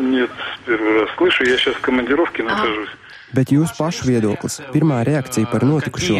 Нет, 0.00 0.30
первый 0.64 1.00
раз 1.00 1.10
слышу, 1.16 1.44
я 1.44 1.58
сейчас 1.58 1.74
в 1.74 1.80
командировке 1.80 2.42
нахожусь. 2.42 2.88
Bet 3.30 3.52
jūsu 3.54 3.76
pašu 3.78 4.08
viedoklis, 4.08 4.58
pirmā 4.72 5.04
reakcija 5.06 5.46
par 5.46 5.62
notikušo? 5.62 6.16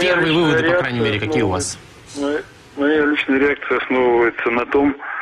Первые 0.00 0.32
выводы, 0.32 0.70
по 0.70 0.78
крайней 0.78 1.00
мере, 1.00 1.20
какие 1.20 1.42
у 1.42 1.48
вас? 1.48 1.78
Моя 2.76 3.04
личная 3.04 3.38
реакция 3.38 3.78
основывается 3.78 4.50
на 4.50 4.66
том, 4.66 4.94
что 4.94 5.00
я 5.00 5.12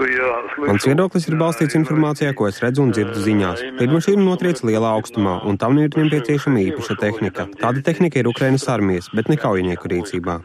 Mans 0.00 0.80
слышу... 0.80 0.88
viedoklis 0.88 1.26
ir 1.28 1.34
balstīts 1.36 1.76
informācijā, 1.76 2.30
ko 2.32 2.46
es 2.48 2.60
redzu 2.64 2.86
un 2.86 2.94
dzirdu 2.96 3.20
ziņās. 3.20 3.64
Lidmašīna 3.82 4.24
notriec 4.24 4.62
lielā 4.64 4.94
augstumā, 4.96 5.34
un 5.44 5.60
tam 5.60 5.76
ir 5.82 5.92
nepieciešama 5.92 6.62
īpaša 6.70 6.96
tehnika. 7.02 7.44
Tāda 7.60 7.84
tehnika 7.84 8.22
ir 8.22 8.30
Ukrainas 8.30 8.64
armijas, 8.72 9.10
bet 9.12 9.28
ne 9.28 9.36
kaujinieku 9.36 9.92
rīcībā. 9.92 10.40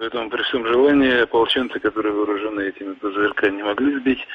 Поэтому 0.00 0.30
при 0.30 0.42
всем 0.44 0.64
желании 0.64 1.20
ополченцы, 1.24 1.78
которые 1.78 2.14
вооружены 2.14 2.60
этими 2.60 2.94
ПЗРК, 2.94 3.50
не 3.52 3.62
могли 3.62 3.98
сбить. 3.98 4.26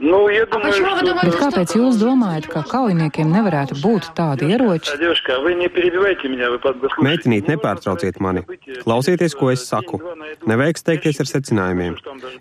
Ну, 0.00 0.28
я 0.30 0.46
думаю, 0.46 0.72
что... 0.72 1.12
Bet 1.20 1.34
kāpēc 1.36 1.74
jūs 1.76 1.98
domājat, 2.00 2.46
ka 2.48 2.62
kaujiniekiem 2.64 3.28
nevarētu 3.28 3.76
būt 3.82 4.06
tādi 4.16 4.48
ieroči? 4.48 4.94
А, 4.94 4.96
Девушка, 4.96 5.36
а 5.36 5.40
вы 5.44 5.52
не 5.52 5.68
перебивайте 5.68 6.26
меня, 6.28 6.48
вы 6.48 6.58
подслушайте. 6.58 7.04
Meitenīt, 7.04 7.50
nepārtrauciet 7.52 8.16
mani. 8.16 8.46
Klausieties, 8.80 9.36
ko 9.36 9.50
es 9.52 9.66
saku. 9.68 10.00
Neveiks 10.48 10.86
teikties 10.88 11.20
ar 11.20 11.28
secinājumiem. 11.28 11.98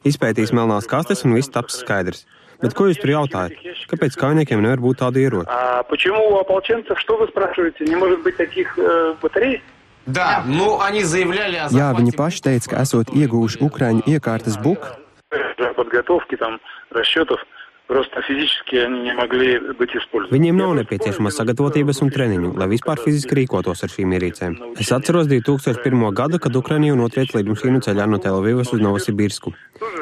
Izpētīs 0.07 0.55
melnās 0.55 0.87
kastes 0.87 1.25
un 1.27 1.35
viss 1.35 1.51
taps 1.51 1.81
skaidrs. 1.83 2.23
Bet 2.63 2.77
ko 2.79 2.87
jūs 2.87 3.01
tur 3.03 3.11
jautājat? 3.11 3.59
Kāpēc 3.91 4.15
kaujiniekiem 4.19 4.63
nevar 4.63 4.79
būt 4.79 5.03
tādi 5.03 5.27
ieroči? 5.27 5.51
А 5.51 5.83
почему 5.83 6.31
у 6.31 6.39
ополченцев, 6.39 6.97
что 6.97 7.17
вы 7.17 7.27
спрашиваете, 7.27 7.83
не 7.83 7.95
может 7.95 8.23
быть 8.23 8.37
таких 8.37 8.79
э, 8.79 9.15
батарей? 9.21 9.61
Да, 10.05 10.43
ну 10.45 10.79
они 10.79 11.03
заявляли 11.03 11.57
о 11.57 11.67
Jā, 11.75 11.91
viņi 11.91 12.15
paši 12.15 12.41
teica, 12.41 12.71
ka 12.71 12.87
esot 12.87 13.11
ieguvuši 13.11 13.59
Ukraiņu 13.67 14.07
iekārtas 14.07 14.55
buku. 14.55 14.95
Для 15.57 15.73
подготовки, 15.73 16.35
там, 16.37 16.59
расчетов, 16.89 17.39
просто 17.89 18.21
физически 18.21 18.75
они 18.75 19.01
не 19.01 19.13
могли 19.13 19.59
быть 19.59 19.89
использованы. 19.95 20.33
Viņiem 20.33 20.57
nav 20.61 20.75
nepieciešamas 20.77 21.33
sagatavotības 21.41 22.01
un 22.05 22.11
treniņu, 22.13 22.51
lai 22.57 22.67
vispār 22.69 23.01
fiziski 23.01 23.41
rīkotos 23.41 23.81
ar 23.83 23.89
šīm 23.89 24.13
ierīcēm. 24.13 24.57
Es 24.77 24.91
atceros 24.93 25.25
2001. 25.27 26.13
gadu, 26.13 26.39
kad 26.39 26.55
Ukraiņa 26.55 26.93
notriec 26.95 27.33
lidmašīnu 27.33 27.81
ceļā 27.81 28.05
no 28.05 28.21
Telavivas 28.21 28.73
uz 28.73 28.81
Novosibirsku. 28.85 29.53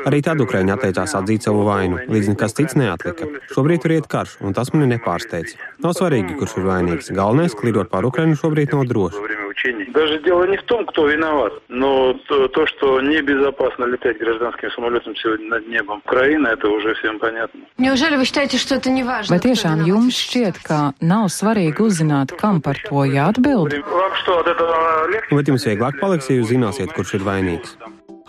Arī 0.08 0.20
tad 0.24 0.44
Ukraiņa 0.44 0.76
atteicās 0.76 1.16
atzīt 1.16 1.48
savu 1.48 1.64
vainu, 1.68 2.04
līdz 2.12 2.36
nekas 2.36 2.60
cits 2.60 2.76
neatlika. 2.76 3.32
Šobrīd 3.56 3.84
tur 3.84 3.96
iet 3.96 4.12
karš, 4.12 4.40
un 4.44 4.56
tas 4.56 4.74
mani 4.76 4.92
nepārsteidz. 4.96 5.56
Nav 5.84 5.96
svarīgi, 5.96 6.36
kurš 6.40 6.60
ir 6.60 6.68
vainīgs. 6.68 7.12
Galvenais, 7.16 7.56
ka 7.56 7.68
lidot 7.68 7.92
pār 7.92 8.12
Ukraiņu 8.12 8.40
šobrīd 8.44 8.76
nav 8.76 8.88
droši. 8.92 9.41
во 9.52 9.52
время 9.52 9.52
учений. 9.52 9.86
Даже 9.92 10.20
дело 10.20 10.44
не 10.46 10.58
в 10.58 10.64
том, 10.64 10.86
кто 10.86 11.08
виноват, 11.08 11.54
но 11.68 12.14
то, 12.28 12.48
то, 12.48 12.66
что 12.68 13.02
небезопасно 13.02 13.86
летать 13.86 14.18
гражданским 14.18 14.72
самолетом 14.72 15.16
сегодня 15.16 15.50
над 15.50 15.68
небом 15.68 16.02
Украины, 16.06 16.48
это 16.48 16.68
уже 16.70 16.94
всем 16.96 17.20
понятно. 17.20 17.62
Неужели 17.78 18.16
вы 18.16 18.26
считаете, 18.26 18.58
что 18.58 18.76
это 18.76 18.90
не 18.90 19.04
важно? 19.04 19.36
Vai 19.36 19.42
tiešām 19.44 19.84
jums 19.86 20.16
šķiet, 20.18 20.62
ka 20.64 20.94
nav 21.02 21.28
svarīgi 21.30 21.84
uzzināt, 21.84 22.34
kam 22.38 22.62
par 22.62 22.78
to 22.80 23.06
jāatbild? 23.06 23.74
Вам 23.86 24.16
что, 24.16 24.40
от 24.40 24.48
этого 24.48 25.10
легче? 25.12 25.36
Bet 25.36 25.48
jums 25.48 25.66
vieglāk 25.68 26.00
paliks, 26.02 26.30
ja 26.30 26.40
jūs 26.40 26.52
zināsiet, 26.52 26.94
kurš 26.96 27.20
ir 27.20 27.28
vainīgs. 27.28 27.78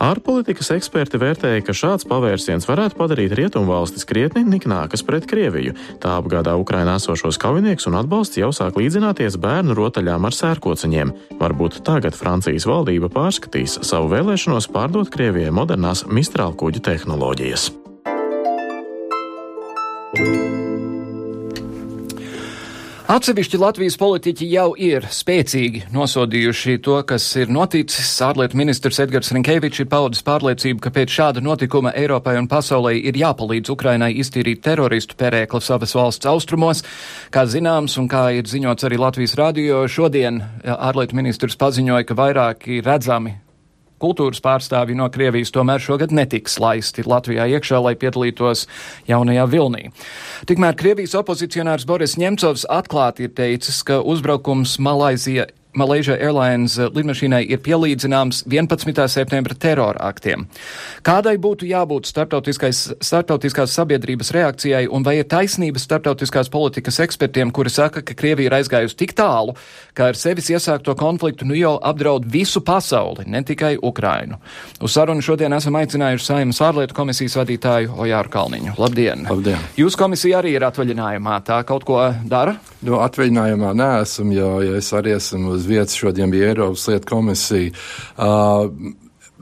Ārpolitikas 0.04 0.68
eksperti 0.76 1.16
vērtēja, 1.22 1.62
ka 1.64 1.72
šāds 1.78 2.04
pavērsiens 2.10 2.66
varētu 2.68 2.98
padarīt 3.00 3.36
rietumvalstis 3.40 4.04
krietni 4.10 4.42
niknākas 4.44 5.04
pret 5.08 5.24
Krieviju. 5.30 5.78
Tā 6.04 6.18
apgādā 6.20 6.58
Ukrainā 6.60 6.98
esošos 7.00 7.40
kaujinieks 7.40 7.88
un 7.88 7.96
atbalsts 8.02 8.42
jau 8.42 8.50
sāk 8.56 8.76
līdzināties 8.82 9.40
bērnu 9.40 9.78
rotaļām 9.80 10.28
ar 10.28 10.36
sērkociņiem. 10.36 11.14
Varbūt 11.40 11.80
tagad 11.88 12.18
Francijas 12.20 12.68
valdība 12.68 13.08
pārskatīs 13.14 13.78
savu 13.88 14.12
vēlēšanos 14.12 14.68
pārdot 14.76 15.14
Krievijai 15.14 15.56
modernās 15.56 16.04
mistrālkuģu 16.12 16.84
tehnoloģijas. 16.84 17.72
Atsevišķi 23.04 23.58
Latvijas 23.60 23.98
politiķi 24.00 24.46
jau 24.48 24.70
ir 24.80 25.04
spēcīgi 25.12 25.82
nosodījuši 25.92 26.78
to, 26.86 26.96
kas 27.04 27.26
ir 27.36 27.52
noticis. 27.52 28.14
Ārlietu 28.24 28.56
ministrs 28.56 29.02
Edgars 29.04 29.34
Rinkevičs 29.36 29.84
ir 29.84 29.90
paudis 29.92 30.24
pārliecību, 30.24 30.80
ka 30.80 30.94
pēc 30.96 31.12
šāda 31.12 31.44
notikuma 31.44 31.92
Eiropai 32.00 32.38
un 32.40 32.48
pasaulē 32.48 32.96
ir 32.96 33.20
jāpalīdz 33.20 33.76
Ukrainai 33.76 34.14
iztīrīt 34.24 34.64
teroristu 34.64 35.20
perēkli 35.20 35.60
savas 35.62 35.98
valsts 36.00 36.32
austrumos. 36.32 36.86
Kā 37.28 37.44
zināms, 37.44 38.00
un 38.00 38.08
kā 38.08 38.30
ir 38.40 38.48
ziņots 38.48 38.88
arī 38.88 39.04
Latvijas 39.04 39.36
radio, 39.36 39.84
šodien 39.84 40.40
ārlietu 40.64 41.20
ministrs 41.20 41.60
paziņoja, 41.60 42.08
ka 42.08 42.16
vairāki 42.24 42.80
redzami 42.88 43.43
kultūras 44.04 44.44
pārstāvji 44.44 44.98
no 45.00 45.08
Krievijas 45.14 45.54
tomēr 45.56 45.82
šogad 45.84 46.14
netiks 46.16 46.60
laisti 46.62 47.06
Latvijā 47.08 47.48
iekšā, 47.56 47.80
lai 47.84 47.96
piedalītos 48.00 48.68
jaunajā 49.10 49.48
vilnī. 49.52 49.90
Tikmēr 50.50 50.78
Krievijas 50.80 51.16
opozicionārs 51.20 51.88
Boris 51.90 52.18
Ņemcovs 52.20 52.68
atklāti 52.72 53.30
ir 53.30 53.36
teicis, 53.38 53.82
ka 53.88 54.02
uzbraukums 54.04 54.78
Malaizija 54.84 55.48
Malaysia 55.74 56.14
Airlines 56.14 56.78
eh, 56.78 56.90
lidmašīnai 56.94 57.42
ir 57.50 57.62
pielīdzināms 57.66 58.44
11. 58.46 59.08
septembra 59.10 59.56
terora 59.58 60.10
aktiem. 60.10 60.46
Kādai 61.06 61.36
būtu 61.42 61.66
jābūt 61.66 62.10
starptautiskās 62.10 63.74
sabiedrības 63.74 64.32
reakcijai 64.36 64.86
un 64.94 65.06
vai 65.06 65.18
ir 65.22 65.28
taisnība 65.30 65.82
starptautiskās 65.82 66.52
politikas 66.54 67.00
ekspertiem, 67.04 67.52
kuri 67.52 67.74
saka, 67.74 68.04
ka 68.06 68.16
Krievija 68.18 68.52
ir 68.52 68.58
aizgājusi 68.60 69.00
tik 69.00 69.16
tālu, 69.18 69.56
ka 69.98 70.12
ar 70.12 70.20
sevis 70.20 70.52
iesākto 70.54 70.96
konfliktu 71.00 71.48
nu 71.50 71.58
jau 71.58 71.76
apdraud 71.82 72.28
visu 72.30 72.62
pasauli, 72.62 73.26
ne 73.26 73.42
tikai 73.44 73.76
Ukrainu? 73.82 74.38
Uz 74.84 74.94
sarunu 74.94 75.26
šodien 75.26 75.54
esam 75.58 75.80
aicinājuši 75.82 76.30
Saimas 76.30 76.62
ārlietu 76.64 76.96
komisijas 76.98 77.40
vadītāju 77.42 77.98
Ojāru 78.06 78.34
Kalniņu. 78.34 78.78
Labdien! 78.78 79.26
Labdien! 79.30 79.60
Jūsu 79.80 80.00
komisija 80.00 80.44
arī 80.44 80.54
ir 80.58 80.68
atvaļinājumā, 80.70 81.40
tā 81.48 81.60
kaut 81.68 81.88
ko 81.88 82.00
dara? 82.30 82.56
Nu, 82.84 83.00
atvaļinājumā 83.04 83.74
neesam, 83.80 84.32
jo 84.36 84.54
ja 84.64 84.78
es 84.78 84.92
arī 84.96 85.16
esmu 85.18 85.56
uz 85.58 85.63
uz 85.64 85.70
vietas. 85.70 85.96
Šodien 85.96 86.32
bija 86.32 86.52
Eiropas 86.52 86.88
lietu 86.88 87.08
komisija. 87.08 87.72
Uh, 88.18 88.72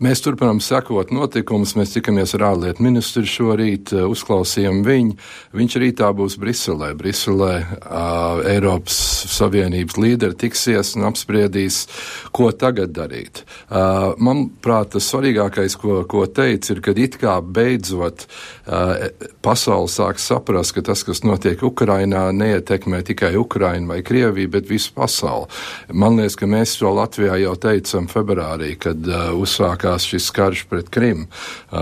Mēs 0.02 0.24
turpinām 0.26 0.58
sekot 0.66 1.12
notikumus. 1.14 1.76
Mēs 1.78 1.92
tikamies 1.94 2.32
ar 2.34 2.48
ārlietu 2.48 2.82
ministru 2.82 3.22
šorīt, 3.22 3.92
uzklausījām 3.94 4.80
viņu. 4.82 5.14
Viņš 5.54 5.76
rītā 5.78 6.08
būs 6.18 6.40
Briselē. 6.42 6.96
Briselē 6.98 7.52
uh, 7.62 8.42
Eiropas 8.50 8.98
Savienības 9.30 10.00
līderi 10.02 10.40
tiksies 10.42 10.96
un 10.98 11.06
apspriedīs, 11.12 11.84
ko 12.34 12.50
tagad 12.50 12.96
darīt. 12.96 13.44
Uh, 13.70 14.18
Manuprāt, 14.18 14.96
tas 14.96 15.06
svarīgākais, 15.12 15.76
ko, 15.78 16.00
ko 16.10 16.26
teica, 16.26 16.74
ir, 16.74 16.82
ka 16.82 16.96
it 16.98 17.20
kā 17.22 17.38
beidzot 17.46 18.26
uh, 18.26 19.06
pasaule 19.46 19.86
sāk 19.86 20.18
saprast, 20.18 20.74
ka 20.80 20.86
tas, 20.90 21.06
kas 21.06 21.22
notiek 21.22 21.62
Ukrainā, 21.62 22.24
neietekmē 22.34 23.04
tikai 23.06 23.36
Ukrainu 23.38 23.94
vai 23.94 24.02
Krieviju, 24.02 24.50
bet 24.58 24.74
visu 24.74 24.98
pasauli. 24.98 25.46
Man 25.94 26.18
liekas, 26.18 26.42
ka 26.42 26.50
mēs 26.50 26.74
to 26.82 26.90
Latvijā 26.98 27.38
jau 27.46 27.54
teicam 27.70 28.10
februārī, 28.10 28.74
kad 28.82 28.98
uh, 29.06 29.30
uzsākās 29.38 29.91
sākās 29.92 30.08
šis 30.08 30.32
karš 30.32 30.66
pret 30.70 30.90
Krimu, 30.90 31.28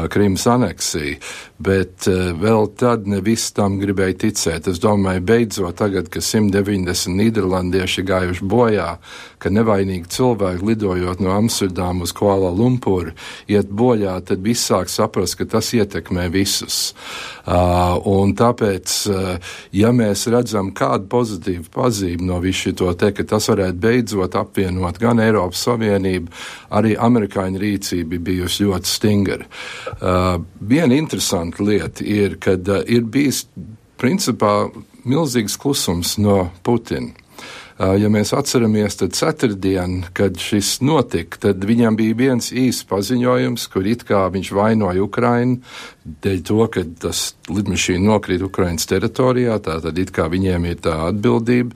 Krimas 0.09 0.45
aneksiju, 0.47 1.19
bet 1.59 2.07
vēl 2.07 2.69
tad 2.77 3.07
ne 3.07 3.21
visi 3.21 3.53
tam 3.53 3.79
gribēja 3.79 4.17
ticēt. 4.25 4.67
Es 4.67 4.79
domāju, 4.79 5.21
beidzot 5.21 5.75
tagad, 5.77 6.09
ka 6.09 6.19
190 6.19 7.15
nīderlandieši 7.15 8.03
gājuši 8.03 8.45
bojā, 8.45 8.97
ka 9.39 9.49
nevainīgi 9.49 10.09
cilvēki 10.09 10.65
lidojot 10.65 11.19
no 11.19 11.31
Amsterdām 11.35 12.01
uz 12.01 12.13
Kuala 12.13 12.49
Lumpuru 12.51 13.11
iet 13.47 13.69
bojā, 13.69 14.19
tad 14.25 14.41
viss 14.43 14.69
sāk 14.69 14.89
saprast, 14.89 15.37
ka 15.39 15.45
tas 15.45 15.73
ietekmē 15.73 16.29
visus. 16.31 16.93
Un 17.45 18.35
tāpēc, 18.37 18.95
ja 19.73 19.91
mēs 19.95 20.27
redzam 20.29 20.71
kādu 20.75 21.07
pozitīvu 21.11 21.69
pazīmi 21.73 22.27
no 22.27 22.39
visu 22.43 22.75
šo 22.79 22.93
te, 22.93 23.11
ka 23.15 23.23
tas 23.23 23.49
varētu 23.49 23.79
beidzot 23.79 24.35
apvienot 24.35 24.99
gan 25.01 25.19
Eiropas 25.23 25.63
Savienību, 25.67 26.31
arī 26.75 26.95
amerikāņu 26.99 27.59
rīcība 27.99 28.19
bijusi 28.23 28.65
ļoti 28.67 28.87
stingra. 28.87 29.45
Uh, 29.99 30.41
viena 30.61 30.95
interesanta 30.95 31.63
lieta 31.63 32.03
ir, 32.03 32.39
ka 32.39 32.55
uh, 32.55 32.83
ir 32.87 33.03
bijis 33.03 33.45
principā 33.99 34.69
milzīgs 35.05 35.57
klusums 35.59 36.17
no 36.17 36.51
Putina. 36.63 37.13
Ja 37.79 38.09
mēs 38.11 38.33
atceramies, 38.35 38.97
tad 38.99 39.13
ceturtdien, 39.15 40.01
kad 40.11 40.35
šis 40.35 40.81
notika, 40.83 41.37
tad 41.45 41.63
viņam 41.63 41.95
bija 41.95 42.17
viens 42.19 42.49
īsts 42.51 42.83
paziņojums, 42.89 43.67
kur 43.71 43.87
it 43.87 44.03
kā 44.03 44.25
viņš 44.33 44.49
vainoja 44.51 44.99
Ukrainu 44.99 45.61
dēļ 46.03 46.41
to, 46.43 46.59
ka 46.73 46.83
tas 46.99 47.21
lidmašīna 47.47 48.03
nokrīt 48.03 48.43
Ukrainas 48.43 48.83
teritorijā, 48.83 49.55
tātad 49.63 49.95
it 49.95 50.11
kā 50.11 50.27
viņiem 50.27 50.67
ir 50.67 50.83
tā 50.83 50.97
atbildība. 51.07 51.71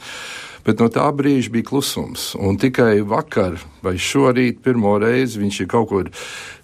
Bet 0.64 0.80
no 0.80 0.88
tā 0.88 1.04
brīža 1.12 1.52
bija 1.52 1.68
klusums. 1.68 2.32
Un 2.40 2.56
tikai 2.60 3.02
vakar 3.08 3.58
vai 3.84 3.98
šorīt 4.00 4.62
pirmo 4.64 4.96
reizi 5.02 5.42
viņš 5.42 5.60
ir 5.60 5.70
kaut 5.74 5.90
kur 5.92 6.12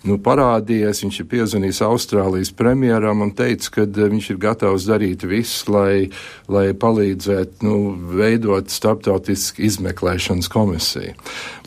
nu, 0.08 0.18
parādījies. 0.24 1.04
Viņš 1.04 1.20
ir 1.24 1.28
piezvanījis 1.34 1.82
Austrālijas 1.88 2.54
premjeram 2.56 3.24
un 3.26 3.34
teica, 3.36 3.74
ka 3.76 3.86
eh, 3.88 4.06
viņš 4.14 4.30
ir 4.34 4.40
gatavs 4.46 4.88
darīt 4.90 5.26
visu, 5.28 5.74
lai, 5.76 6.10
lai 6.52 6.70
palīdzētu 6.78 7.68
nu, 7.68 7.76
veidot 8.20 8.72
starptautisku 8.72 9.66
izmeklēšanas 9.68 10.52
komisiju. 10.52 11.18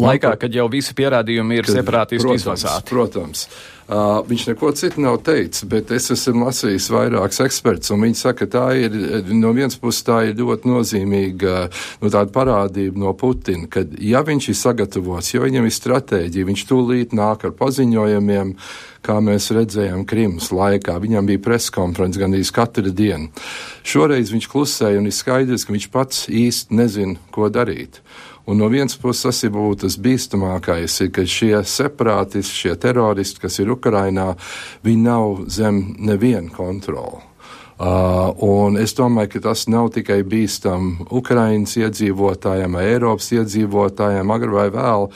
Laikā, 0.03 0.37
kad 0.41 0.55
jau 0.55 0.69
visi 0.73 0.97
pierādījumi 0.99 1.63
ir 1.63 1.71
separātisti 1.71 2.41
izvasāti. 2.41 2.91
Protams. 2.93 3.47
Uh, 3.93 4.23
viņš 4.29 4.45
neko 4.47 4.71
citu 4.79 5.03
nav 5.03 5.17
teicis, 5.27 5.65
bet 5.69 5.91
es 5.93 6.07
esmu 6.15 6.47
lasījis 6.47 6.87
vairākus 6.95 7.43
ekspertus, 7.43 7.91
un 7.93 8.05
viņi 8.07 8.17
saka, 8.17 8.47
ka 8.47 8.53
tā 8.55 8.67
ir 8.79 8.95
no 9.35 9.51
vienas 9.53 9.75
puses 9.77 10.05
tā 10.07 10.21
ir 10.29 10.39
ļoti 10.39 10.71
nozīmīga 10.71 11.57
nu, 12.01 12.13
parādība 12.33 13.03
no 13.03 13.13
Putina, 13.19 13.67
ka 13.67 13.83
ja 13.99 14.23
viņš 14.25 14.49
ir 14.49 14.59
sagatavots, 14.61 15.33
ja 15.35 15.43
viņam 15.43 15.67
ir 15.67 15.75
stratēģija, 15.77 16.49
viņš 16.49 16.65
tūlīt 16.71 17.17
nāk 17.19 17.45
ar 17.49 17.57
paziņojumiem, 18.23 18.57
kā 19.03 19.19
mēs 19.21 19.51
redzējām 19.51 20.05
Krimas 20.07 20.51
laikā. 20.53 20.99
Viņam 21.01 21.27
bija 21.27 21.43
preskonferences 21.43 22.21
gandrīz 22.21 22.53
katru 22.53 22.93
dienu. 22.93 23.31
Šoreiz 23.83 24.33
viņš 24.33 24.49
klusēja 24.49 24.99
un 24.99 25.07
ir 25.07 25.13
skaidrs, 25.13 25.65
ka 25.65 25.73
viņš 25.73 25.89
pats 25.91 26.29
īsti 26.29 26.75
nezina, 26.75 27.19
ko 27.31 27.49
darīt. 27.49 28.01
Un 28.47 28.59
no 28.59 28.69
vienas 28.69 28.97
puses 28.99 29.23
tas 29.23 29.43
ir 29.45 29.53
būtu 29.55 29.87
tas 29.87 29.97
bīstamākais, 29.97 31.01
ir, 31.05 31.11
ka 31.15 31.23
šie 31.23 31.63
separātisti, 31.63 32.65
šie 32.65 32.75
teroristi, 32.75 33.41
kas 33.41 33.61
ir 33.61 33.71
Ukrainā, 33.71 34.35
viņi 34.83 35.03
nav 35.03 35.45
zem 35.47 35.95
neviena 35.99 36.51
kontrola. 36.51 37.23
Uh, 37.83 38.29
un 38.47 38.77
es 38.79 38.93
domāju, 38.95 39.31
ka 39.33 39.41
tas 39.49 39.65
nav 39.67 39.89
tikai 39.95 40.21
bīstam 40.23 41.07
Ukraiņas 41.11 41.73
iedzīvotājiem, 41.81 42.77
Eiropas 42.79 43.31
iedzīvotājiem, 43.35 44.31
agrāk 44.31 44.55
vai 44.55 44.67
vēl. 44.71 45.09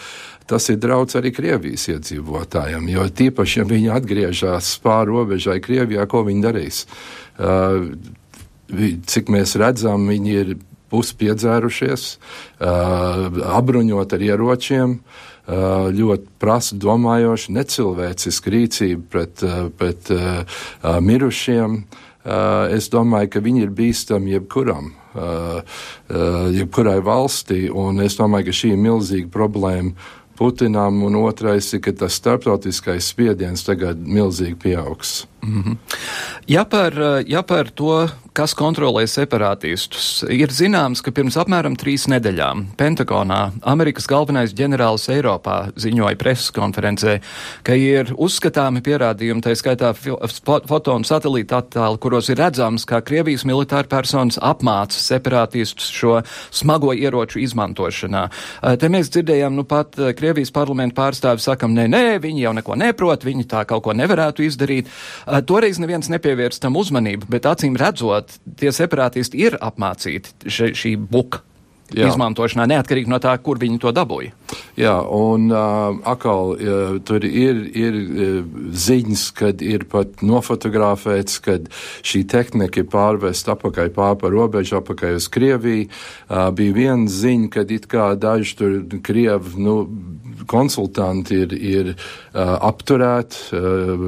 Tas 0.46 0.68
ir 0.70 0.78
draudz 0.78 1.16
arī 1.18 1.32
Krievijas 1.34 1.88
iedzīvotājiem, 1.90 2.86
jo 2.92 3.06
tīpaši, 3.18 3.58
ja 3.58 3.66
viņi 3.66 3.90
atgriežas 3.96 4.68
pāri 4.84 5.10
robežai 5.10 5.58
Krievijā, 5.62 6.06
ko 6.06 6.22
viņi 6.26 6.44
darīs? 6.44 6.84
Uh, 7.34 7.90
cik 9.10 9.30
mēs 9.34 9.56
redzam, 9.58 10.06
viņi 10.10 10.36
ir 10.38 10.52
puspiedzērušies, 10.94 12.04
uh, 12.62 13.26
apbruņot 13.58 14.14
ar 14.14 14.22
ieročiem, 14.22 14.98
uh, 15.00 15.88
ļoti 15.90 16.30
prasa 16.38 16.78
domājoši, 16.78 17.54
necilvēciska 17.56 18.52
rīcība 18.54 19.06
pret, 19.10 19.42
uh, 19.42 19.66
pret 19.74 20.12
uh, 20.14 20.60
mirušiem. 21.02 21.80
Uh, 22.26 22.70
es 22.74 22.86
domāju, 22.90 23.32
ka 23.34 23.42
viņi 23.42 23.66
ir 23.66 23.74
bīstami 23.74 24.32
jebkuram, 24.34 24.92
uh, 25.14 25.58
uh, 25.62 26.46
jebkurai 26.54 26.98
valstī, 27.06 27.66
un 27.70 28.02
es 28.02 28.18
domāju, 28.18 28.48
ka 28.48 28.56
šī 28.62 28.72
ir 28.74 28.80
milzīga 28.82 29.30
problēma 29.34 29.94
Putinam, 30.36 31.00
un 31.06 31.16
otrais 31.22 31.72
ir, 31.72 31.80
ka 31.84 31.94
tas 31.96 32.18
starptautiskais 32.20 33.08
spiediens 33.12 33.64
tagad 33.64 34.00
milzīgi 34.04 34.58
pieaugs. 34.66 35.22
Mm 35.46 35.62
-hmm. 35.62 35.76
ja, 36.46 36.64
par, 36.64 36.92
ja 37.26 37.42
par 37.42 37.70
to 37.70 38.08
kas 38.36 38.52
kontrolē 38.56 39.06
separātistus. 39.08 40.20
Ir 40.32 40.52
zināms, 40.52 41.00
ka 41.04 41.12
pirms 41.14 41.38
apmēram 41.40 41.76
trīs 41.80 42.04
nedēļām 42.12 42.66
Pentagonā 42.76 43.40
Amerikas 43.64 44.08
galvenais 44.10 44.52
ģenerālis 44.56 45.08
Eiropā 45.14 45.70
ziņoja 45.80 46.18
preses 46.20 46.52
konferencē, 46.54 47.16
ka 47.64 47.76
ir 47.80 48.12
uzskatāmi 48.12 48.82
pierādījumi, 48.84 49.40
tā 49.44 49.54
skaitā 49.56 49.94
foto 49.96 50.96
un 50.96 51.06
satelīta 51.08 51.62
attēli, 51.62 52.00
kuros 52.02 52.28
ir 52.32 52.40
redzams, 52.42 52.84
kā 52.88 53.00
Krievijas 53.06 53.46
militāra 53.48 53.88
personas 53.88 54.36
apmāca 54.42 55.00
separātistus 55.00 55.88
šo 55.96 56.18
smago 56.50 56.92
ieroču 56.92 57.40
izmantošanā. 57.40 58.26
Te 58.82 58.92
mēs 58.92 59.08
dzirdējām, 59.14 59.56
nu 59.56 59.64
pat 59.64 59.96
Krievijas 60.18 60.52
parlamenta 60.52 61.00
pārstāvi 61.00 61.44
sakam, 61.44 61.72
nē, 61.76 61.88
nē, 61.88 62.04
viņi 62.26 62.44
jau 62.44 62.52
neko 62.60 62.76
neprot, 62.84 63.24
viņi 63.24 63.48
tā 63.48 63.64
kaut 63.64 63.86
ko 63.88 63.96
nevarētu 63.96 64.44
izdarīt. 64.44 64.92
Toreiz 65.42 65.80
neviens 65.82 66.08
nepievērs 66.12 66.60
tam 66.62 66.78
uzmanību, 66.78 67.28
bet 67.32 67.48
acīm 67.50 67.76
redzot, 67.80 68.38
tie 68.60 68.72
separātisti 68.72 69.42
ir 69.46 69.58
apmācīti 69.60 70.50
še, 70.50 70.70
šī 70.76 70.96
buka. 70.96 71.42
Jā. 71.94 72.08
izmantošanā, 72.10 72.64
neatkarīgi 72.66 73.10
no 73.10 73.20
tā, 73.22 73.30
kur 73.38 73.60
viņi 73.62 73.78
to 73.82 73.92
dabūja. 73.94 74.32
Jā, 74.78 74.96
un 75.06 75.46
uh, 75.52 75.94
atkal 76.08 76.50
uh, 76.56 76.96
tur 77.06 77.22
ir, 77.24 77.60
ir 77.78 77.98
ziņas, 78.74 79.22
kad 79.38 79.62
ir 79.62 79.86
pat 79.90 80.24
nofotografēts, 80.26 81.38
kad 81.44 81.70
šī 82.06 82.24
tehnika 82.32 82.82
ir 82.82 82.90
pārvest 82.90 83.48
apakaļ 83.54 83.92
pār 83.94 84.18
pa 84.18 84.32
robežu, 84.34 84.80
apakaļ 84.80 85.20
uz 85.20 85.30
Krieviju. 85.30 85.86
Uh, 86.26 86.48
bija 86.56 86.74
viena 86.74 87.10
ziņa, 87.10 87.52
kad 87.54 87.70
it 87.70 87.86
kā 87.90 88.10
daži 88.18 88.58
tur 88.58 88.76
Krievi, 89.06 89.54
nu, 89.62 89.78
konsultanti 90.46 91.40
ir, 91.44 91.54
ir 91.54 91.92
uh, 91.92 92.56
apturēti, 92.66 93.56
uh, 93.56 94.06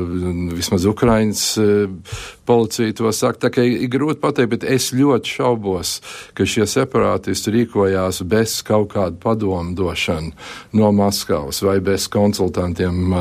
vismaz 0.58 0.86
Ukraiņas 0.88 1.44
uh, 1.62 2.26
policija 2.48 2.94
to 2.96 3.12
saka. 3.12 3.46
Tā 3.46 3.52
kā 3.54 3.64
ir 3.64 3.88
grūti 3.92 4.22
pateikt, 4.22 4.52
bet 4.56 4.66
es 4.68 4.90
ļoti 4.96 5.38
šaubos, 5.38 5.98
ka 6.36 6.46
šie 6.48 6.66
separātisti 6.68 7.52
rīkojās 7.68 8.22
bez 8.24 8.62
kaut 8.62 8.92
kāda 8.94 9.16
padomu 9.20 9.74
došana 9.74 10.32
no 10.72 10.92
Maskavas 10.92 11.62
vai 11.62 11.80
bez 11.80 12.08
konsultantiem. 12.08 13.12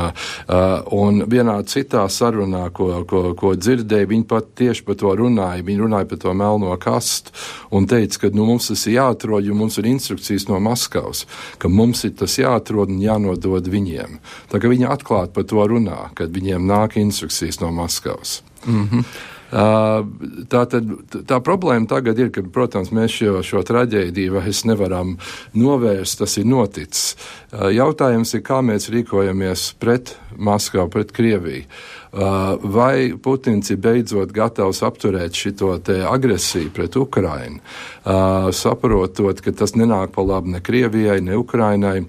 Un 0.92 1.22
vienā 1.28 1.62
citā 1.64 2.08
sarunā, 2.08 2.70
ko, 2.72 3.04
ko, 3.06 3.34
ko 3.34 3.54
dzirdēju, 3.54 4.08
viņi 4.08 4.26
pat 4.28 4.54
tieši 4.56 4.84
par 4.84 4.96
to 4.96 5.14
runāja. 5.14 5.64
Viņi 5.64 5.82
runāja 5.84 6.08
par 6.08 6.18
to 6.18 6.34
melno 6.34 6.76
kastu 6.80 7.32
un 7.70 7.86
teica, 7.86 8.18
ka 8.18 8.32
nu, 8.32 8.46
mums 8.46 8.68
tas 8.68 8.86
ir 8.86 8.98
jāatrod, 8.98 9.44
jo 9.44 9.54
mums 9.54 9.78
ir 9.78 9.86
instrukcijas 9.86 10.48
no 10.48 10.60
Maskavas, 10.60 11.26
ka 11.58 11.68
mums 11.68 12.04
ir 12.04 12.16
tas 12.18 12.38
jāatrod 12.38 12.88
un 12.88 13.02
jānodod 13.02 13.68
viņiem. 13.68 14.18
Tā 14.50 14.60
kā 14.60 14.70
viņi 14.70 14.88
atklāti 14.88 15.34
par 15.34 15.48
to 15.48 15.64
runā, 15.68 16.08
kad 16.14 16.32
viņiem 16.32 16.66
nāk 16.68 16.98
instrukcijas 17.00 17.60
no 17.60 17.72
Maskavas. 17.72 18.42
Mm 18.66 18.88
-hmm. 18.88 19.04
Tā, 19.48 20.62
tad, 20.68 20.90
tā 21.24 21.38
problēma 21.40 21.88
tagad 21.88 22.18
ir, 22.20 22.28
ka, 22.34 22.42
protams, 22.52 22.90
mēs 22.92 23.14
šo, 23.16 23.38
šo 23.46 23.62
traģēdiju 23.64 24.34
vairs 24.36 24.64
nevaram 24.68 25.14
novērst, 25.56 26.18
tas 26.20 26.36
ir 26.36 26.48
noticis. 26.48 27.14
Jautājums 27.52 28.34
ir, 28.36 28.44
kā 28.44 28.60
mēs 28.64 28.90
rīkojamies 28.92 29.70
pret 29.80 30.18
Maskavu, 30.36 30.90
pret 30.92 31.14
Krieviju. 31.16 31.64
Uh, 32.08 32.56
vai 32.62 33.12
Putins 33.22 33.68
ir 33.68 33.76
beidzot 33.84 34.32
gatavs 34.32 34.80
apturēt 34.86 35.36
šo 35.36 35.74
agresiju 36.08 36.70
pret 36.72 36.96
Ukrainu, 36.96 37.60
uh, 37.60 38.48
saprotot, 38.48 39.42
ka 39.44 39.52
tas 39.52 39.74
nenāk 39.76 40.14
pa 40.14 40.24
labu 40.24 40.54
ne 40.54 40.62
Krievijai, 40.64 41.20
ne 41.20 41.36
Ukrainai, 41.36 42.06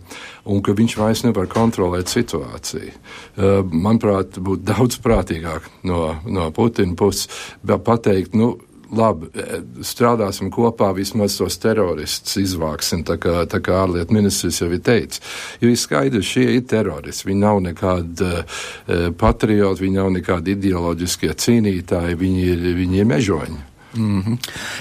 un 0.48 0.64
ka 0.64 0.72
viņš 0.72 0.96
vairs 0.96 1.26
nevar 1.26 1.52
kontrolēt 1.52 2.08
situāciju. 2.08 2.96
Uh, 3.36 3.60
manuprāt, 3.68 4.40
būtu 4.40 4.64
daudz 4.72 5.02
prātīgāk 5.04 5.68
no, 5.84 6.16
no 6.26 6.48
Putina 6.56 6.96
puses 6.96 7.28
pateikt, 7.64 8.40
nu, 8.40 8.56
labi, 8.96 9.30
e, 9.34 9.62
strādāsim 9.86 10.50
kopā, 10.54 10.90
vismaz 10.98 11.38
tos 11.40 11.58
teroristus 11.62 12.38
izvāksim, 12.42 13.04
tā 13.08 13.20
kā, 13.22 13.44
tā 13.50 13.62
kā 13.64 13.80
ārlietu 13.84 14.16
ministrs 14.16 14.62
jau 14.62 14.70
ir 14.74 14.84
teicis. 14.86 15.24
Jo 15.62 15.72
ir 15.72 15.80
skaidrs, 15.80 16.28
šie 16.28 16.48
ir 16.58 16.68
teroristi. 16.70 17.30
Viņi 17.30 17.42
nav 17.44 17.62
nekādi 17.64 18.28
uh, 18.28 19.10
patrioti, 19.20 19.86
viņi 19.86 20.00
nav 20.00 20.14
nekādi 20.16 20.56
ideoloģiskie 20.58 21.34
cīnītāji, 21.34 22.20
viņi 22.20 22.46
ir, 22.54 22.70
viņi 22.80 23.04
ir 23.04 23.10
mežoņi. 23.10 23.60
Mm 23.98 24.22
-hmm. 24.22 24.38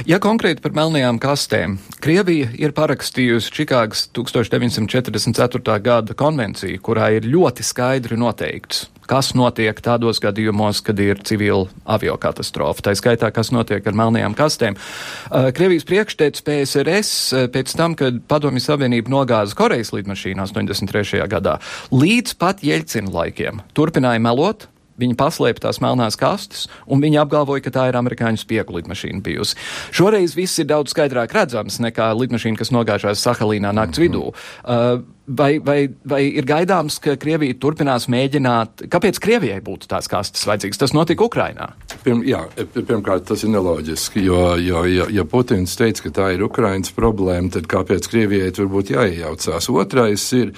Ja 0.07 0.19
konkrēti 0.19 0.61
par 0.61 0.73
melnajām 0.73 1.19
kastēm, 1.19 1.79
Krievija 2.01 2.49
ir 2.59 2.73
parakstījusi 2.73 3.53
Čikāgas 3.53 4.09
1944. 4.13 5.81
gada 5.81 6.15
konvenciju, 6.15 6.81
kurā 6.81 7.17
ir 7.17 7.23
ļoti 7.25 7.63
skaidri 7.63 8.17
noteikts, 8.17 8.91
kas 9.09 9.33
notiek 9.39 9.81
tādos 9.85 10.21
gadījumos, 10.23 10.83
kad 10.85 11.01
ir 11.03 11.23
civila 11.27 11.67
aviokatastrofa. 11.89 12.85
Tā 12.89 12.95
skaitā, 12.99 13.33
kas 13.35 13.53
notiek 13.55 13.85
ar 13.87 13.99
melnajām 13.99 14.37
kastēm. 14.39 14.79
Uh, 14.79 15.51
Krievijas 15.57 15.87
priekšteicis 15.89 16.45
PSRS 16.47 17.13
uh, 17.33 17.47
pēc 17.53 17.77
tam, 17.79 17.97
kad 17.99 18.23
Padomju 18.29 18.63
Savienība 18.65 19.13
nogāza 19.13 19.57
Korejas 19.59 19.95
lidmašīnu 19.97 20.45
83. 20.45 21.25
gadā, 21.31 21.59
līdz 21.95 22.37
pat 22.41 22.65
Jeļcina 22.67 23.15
laikiem 23.15 23.65
turpināja 23.77 24.23
melot, 24.23 24.69
Viņi 24.99 25.15
paslēpa 25.19 25.63
tās 25.63 25.79
melnās 25.83 26.19
kastes, 26.19 26.67
un 26.91 27.03
viņi 27.03 27.21
apgalvoja, 27.23 27.63
ka 27.63 27.73
tā 27.75 27.85
ir 27.91 27.99
amerikāņu 28.01 28.41
spiegu 28.43 28.75
lidmašīna 28.79 29.23
bijusi. 29.23 29.55
Šoreiz 29.95 30.35
viss 30.35 30.59
ir 30.59 30.67
daudz 30.73 30.91
skaidrāk 30.95 31.35
redzams 31.37 31.79
nekā 31.85 32.11
lidmašīna, 32.19 32.59
kas 32.59 32.75
nogāžās 32.75 33.23
Sahalīnā 33.23 33.71
nakts 33.71 34.01
mm 34.01 34.03
-hmm. 34.03 34.09
vidū. 34.09 34.25
Uh, 34.65 35.05
vai, 35.29 35.59
vai, 35.65 35.79
vai 36.09 36.23
ir 36.29 36.47
gaidāms, 36.49 36.99
ka 37.03 37.17
Krievija 37.21 37.57
turpinās 37.61 38.09
mēģināt, 38.11 38.87
kāpēc 38.93 39.21
Krievijai 39.23 39.61
būtu 39.65 39.91
tās 39.91 40.09
kastes 40.11 40.47
vajadzīgas? 40.49 40.81
Tas 40.81 40.95
notika 40.97 41.27
Ukrainā. 41.27 41.71
Pirm, 42.05 42.23
jā, 42.27 42.45
pirmkārt, 42.75 43.27
tas 43.29 43.45
ir 43.45 43.53
neloģiski, 43.53 44.25
jo, 44.25 44.43
jo 44.63 44.85
ja, 44.89 45.09
ja 45.13 45.27
Putins 45.29 45.77
teica, 45.79 46.07
ka 46.07 46.15
tā 46.21 46.31
ir 46.37 46.45
Ukrainas 46.47 46.95
problēma, 46.97 47.53
tad 47.59 47.69
kāpēc 47.71 48.09
Krievijai 48.11 48.53
tur 48.57 48.71
būtu 48.73 48.97
jāiejaucās? 48.97 49.71
Otrais 49.73 50.25
ir, 50.39 50.55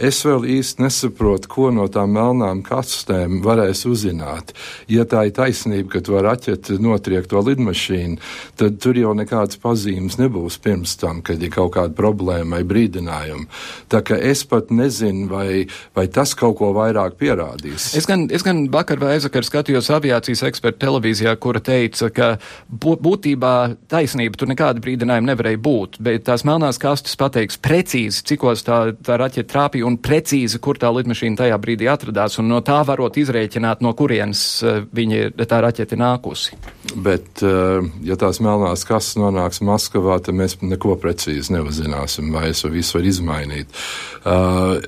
es 0.00 0.20
vēl 0.24 0.46
īsti 0.56 0.84
nesaprotu, 0.84 1.50
ko 1.50 1.68
no 1.74 1.86
tām 1.92 2.14
melnām 2.16 2.62
kastēm 2.66 3.40
varēs 3.44 3.84
uzzināt. 3.88 4.54
Ja 4.90 5.04
tā 5.08 5.26
ir 5.28 5.34
taisnība, 5.36 5.96
ka 5.96 6.02
to 6.04 6.20
raķeti 6.24 6.78
notriek 6.82 7.28
to 7.30 7.42
lidmašīnu, 7.44 8.18
tad 8.60 8.80
tur 8.82 8.98
jau 8.98 9.12
nekādas 9.16 9.60
pazīmes 9.60 10.18
nebūs 10.20 10.58
pirms 10.62 10.96
tam, 11.00 11.20
kad 11.26 11.42
ir 11.42 11.52
kaut 11.54 11.74
kāda 11.76 11.94
problēma 11.96 12.58
vai 12.58 12.66
brīdinājuma. 12.66 13.46
Tā 13.92 14.02
ka 14.06 14.16
es 14.16 14.42
pat 14.48 14.72
nezinu, 14.74 15.28
vai, 15.30 15.66
vai 15.96 16.06
tas 16.12 16.34
kaut 16.38 16.58
ko 16.60 16.72
vairāk 16.76 17.18
pierādīs. 17.20 17.92
Es 17.98 18.08
gan, 18.08 18.26
es 18.32 18.44
gan 18.46 18.64
vakar 18.72 19.00
vai 19.02 19.14
aizvakar 19.16 19.46
skatījos 19.46 19.90
aviācijas 19.94 20.44
ekspertu 20.48 20.80
televīzijā, 20.86 21.34
kura 21.40 21.62
teica, 21.64 22.10
ka 22.14 22.30
būtībā 22.70 23.54
taisnība 23.90 24.40
tur 24.40 24.50
nekāda 24.50 24.82
brīdinājuma 24.82 25.32
nevarēja 25.32 25.60
būt, 25.62 26.00
bet 26.02 26.26
tās 26.28 26.46
melnās 26.48 26.80
kastes 26.80 27.18
pateiks 27.20 27.60
precīzi, 27.60 28.24
cikos 28.32 28.64
tā, 28.66 28.80
tā 29.04 29.18
raķeta 29.20 29.50
trāpīja 29.50 29.89
un 29.90 29.98
precīzi, 30.02 30.60
kur 30.62 30.78
tā 30.80 30.90
lidmašīna 30.94 31.42
tajā 31.42 31.58
brīdī 31.62 31.88
atradās, 31.90 32.38
un 32.40 32.48
no 32.50 32.60
tā 32.64 32.80
varot 32.86 33.18
izrēķināt, 33.20 33.82
no 33.84 33.92
kurienes 33.98 34.42
uh, 34.64 34.82
viņi, 34.96 35.22
tā 35.50 35.60
raķeta 35.64 35.96
ir 35.96 36.02
nākusi. 36.02 36.58
Bet, 36.94 37.42
uh, 37.46 37.84
ja 38.06 38.16
tās 38.20 38.40
melnās 38.44 38.86
kastes 38.88 39.18
nonāks 39.20 39.62
Maskavā, 39.66 40.20
tad 40.24 40.38
mēs 40.38 40.56
neko 40.62 40.96
precīzi 41.00 41.54
neuzzināsim, 41.56 42.30
vai 42.34 42.50
es 42.52 42.64
visu 42.70 42.98
varu 42.98 43.10
izmainīt. 43.10 43.80
Uh, 44.20 44.78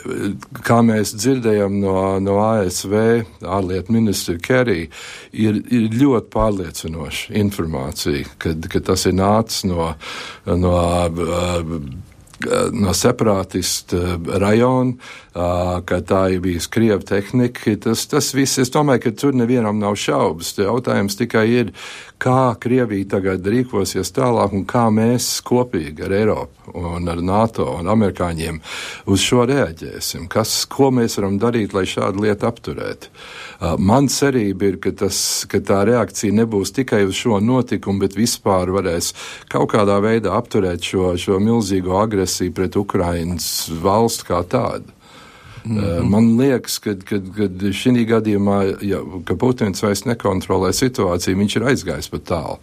kā 0.64 0.80
mēs 0.86 1.14
dzirdējam 1.16 1.80
no, 1.82 1.96
no 2.22 2.38
ASV 2.44 2.94
ārlietu 3.42 3.96
ministra 3.96 4.36
Kerry, 4.42 4.86
ir, 5.32 5.60
ir 5.72 5.90
ļoti 5.96 6.32
pārliecinoša 6.32 7.36
informācija, 7.42 8.26
kad, 8.42 8.70
kad 8.72 8.88
tas 8.92 9.06
ir 9.08 9.16
nācis 9.18 9.66
no, 9.68 9.92
no 10.46 10.78
no 12.72 12.94
separātistu 12.96 14.00
rajona, 14.42 14.94
ka 15.32 16.00
tā 16.04 16.22
ir 16.34 16.42
bijusi 16.44 16.70
krieva 16.72 17.00
tehnika. 17.00 17.76
Tas, 17.80 18.04
tas 18.10 18.32
viss, 18.36 18.60
es 18.60 18.72
domāju, 18.72 19.06
ka 19.06 19.12
tur 19.16 19.36
nevienam 19.36 19.80
nav 19.80 19.96
šaubas. 20.00 20.52
Jautājums 20.58 21.16
tikai 21.16 21.46
ir, 21.50 21.72
kā 22.22 22.54
Krievija 22.60 23.16
tagad 23.16 23.46
rīkosies 23.48 24.12
tālāk 24.14 24.52
un 24.54 24.66
kā 24.68 24.84
mēs 24.94 25.40
kopīgi 25.46 26.04
ar 26.06 26.14
Eiropu 26.14 26.76
un 26.78 27.08
ar 27.10 27.22
NATO 27.24 27.66
un 27.80 27.88
amerikāņiem 27.90 28.60
uz 29.10 29.24
šo 29.24 29.46
reaģēsim. 29.48 30.28
Kas, 30.30 30.52
ko 30.70 30.92
mēs 30.94 31.18
varam 31.18 31.40
darīt, 31.42 31.74
lai 31.74 31.82
šādu 31.88 32.22
lietu 32.22 32.46
apturētu? 32.46 33.10
Man 33.82 34.08
cerība 34.12 34.70
ir, 34.70 34.78
ka, 34.82 34.94
tas, 35.02 35.18
ka 35.50 35.62
tā 35.64 35.82
reakcija 35.88 36.34
nebūs 36.42 36.74
tikai 36.76 37.02
uz 37.08 37.18
šo 37.18 37.40
notikumu, 37.42 38.04
bet 38.04 38.16
vispār 38.18 38.70
varēs 38.74 39.12
kaut 39.52 39.72
kādā 39.74 39.98
veidā 40.04 40.36
apturēt 40.38 40.84
šo, 40.86 41.14
šo 41.18 41.40
milzīgo 41.42 41.98
agresiju 42.04 42.54
pret 42.54 42.78
Ukrainas 42.78 43.70
valstu 43.82 44.30
kā 44.30 44.44
tādu. 44.46 45.01
Mm 45.64 45.78
-hmm. 45.78 46.08
Man 46.10 46.36
liekas, 46.38 46.78
ka 46.78 46.90
šī 46.90 48.06
gadījumā, 48.06 48.82
ja, 48.82 48.98
ka 49.24 49.36
Putins 49.36 49.82
vairs 49.82 50.04
nekontrolē 50.04 50.72
situāciju, 50.72 51.38
viņš 51.38 51.56
ir 51.56 51.62
aizgājis 51.62 52.10
pat 52.10 52.24
tālu. 52.24 52.58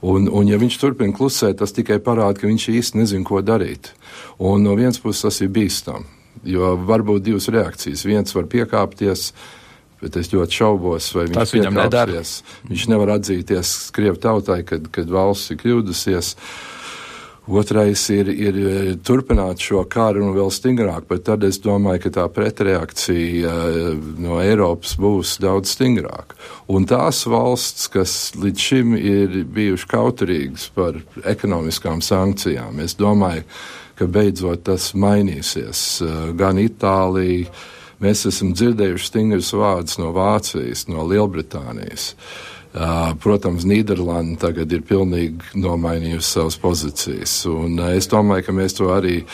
Un, 0.00 0.28
un, 0.32 0.48
ja 0.48 0.56
viņš 0.58 0.78
turpina 0.80 1.12
klusēt, 1.12 1.58
tas 1.58 1.72
tikai 1.72 1.98
parāda, 1.98 2.40
ka 2.40 2.46
viņš 2.46 2.68
īsti 2.68 2.98
nezina, 2.98 3.24
ko 3.24 3.40
darīt. 3.40 3.92
Un 4.38 4.62
no 4.62 4.74
vienas 4.74 4.98
puses 4.98 5.22
tas 5.22 5.40
ir 5.40 5.48
bīstami, 5.48 6.04
jo 6.44 6.76
var 6.76 7.02
būt 7.02 7.22
divas 7.22 7.48
reakcijas. 7.48 8.04
Viens 8.04 8.34
var 8.34 8.44
piekāpties, 8.44 9.32
bet 10.00 10.16
es 10.16 10.32
ļoti 10.32 10.52
šaubos, 10.52 11.14
vai 11.14 11.26
viņš 11.26 11.52
viņam 11.52 11.74
nedara. 11.74 12.22
Viņš 12.68 12.88
nevar 12.88 13.08
atzīties 13.08 13.90
Krievu 13.92 14.16
tautai, 14.16 14.62
kad, 14.64 14.88
kad 14.90 15.10
valsts 15.10 15.50
ir 15.50 15.56
kļūdusies. 15.56 16.34
Uh, 16.34 16.79
Otrais 17.50 18.04
ir, 18.14 18.28
ir 18.30 18.54
e, 18.54 18.74
turpināt 19.02 19.58
šo 19.64 19.82
karu 19.90 20.22
un 20.22 20.34
vēl 20.36 20.52
stingrāk, 20.54 21.08
bet 21.10 21.24
tad 21.26 21.42
es 21.42 21.58
domāju, 21.58 22.04
ka 22.04 22.12
tā 22.20 22.26
pretreakcija 22.30 23.50
e, 23.50 23.88
no 24.22 24.36
Eiropas 24.38 24.92
būs 25.00 25.32
daudz 25.42 25.72
stingrāka. 25.74 26.38
Un 26.70 26.86
tās 26.86 27.24
valsts, 27.26 27.88
kas 27.90 28.14
līdz 28.38 28.66
šim 28.68 28.94
ir 28.94 29.40
bijušas 29.50 29.90
kauturīgas 29.90 30.68
par 30.76 31.00
ekonomiskām 31.26 32.04
sankcijām, 32.06 32.78
es 32.86 32.94
domāju, 33.00 33.42
ka 33.98 34.06
beidzot 34.06 34.62
tas 34.70 34.92
mainīsies. 34.94 35.82
E, 36.06 36.12
gan 36.38 36.60
Itālija, 36.62 37.50
mēs 37.98 38.28
esam 38.30 38.54
dzirdējuši 38.54 39.10
stingrus 39.10 39.50
vārdus 39.58 39.98
no 39.98 40.14
Vācijas, 40.14 40.86
no 40.86 41.02
Lielbritānijas. 41.10 42.12
Uh, 42.14 42.49
Protams, 42.70 43.64
Nīderlanda 43.66 44.38
tagad 44.46 44.70
ir 44.72 44.84
pilnīgi 44.86 45.58
nomainījusi 45.58 46.28
savas 46.36 46.58
pozīcijas, 46.62 47.40
un 47.50 47.80
es 47.90 48.06
domāju, 48.10 48.46
ka 48.46 48.54
mēs 48.54 48.78
to 48.78 48.92
arī 48.94 49.24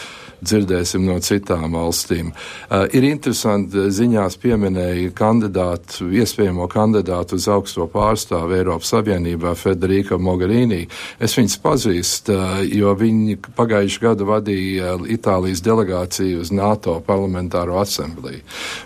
dzirdēsim 0.45 1.05
no 1.07 1.17
citām 1.25 1.75
valstīm. 1.77 2.33
Uh, 2.33 2.85
ir 2.95 3.07
interesanti, 3.09 3.87
ziņās 3.95 4.39
pieminēja 4.43 5.13
kandidātu, 5.17 6.11
iespējamo 6.21 6.69
kandidātu 6.73 7.39
uz 7.39 7.49
augsto 7.53 7.87
pārstāvu 7.93 8.57
Eiropas 8.59 8.93
Savienībā 8.95 9.55
Federika 9.59 10.19
Mogherini. 10.19 10.85
Es 11.21 11.37
viņus 11.39 11.59
pazīstu, 11.65 12.37
uh, 12.37 12.61
jo 12.67 12.95
viņi 12.99 13.39
pagājuši 13.57 14.03
gadu 14.05 14.29
vadīja 14.29 14.97
Itālijas 15.17 15.65
delegāciju 15.65 16.45
uz 16.45 16.53
NATO 16.55 16.99
parlamentāro 17.07 17.81
asembliju. 17.81 18.45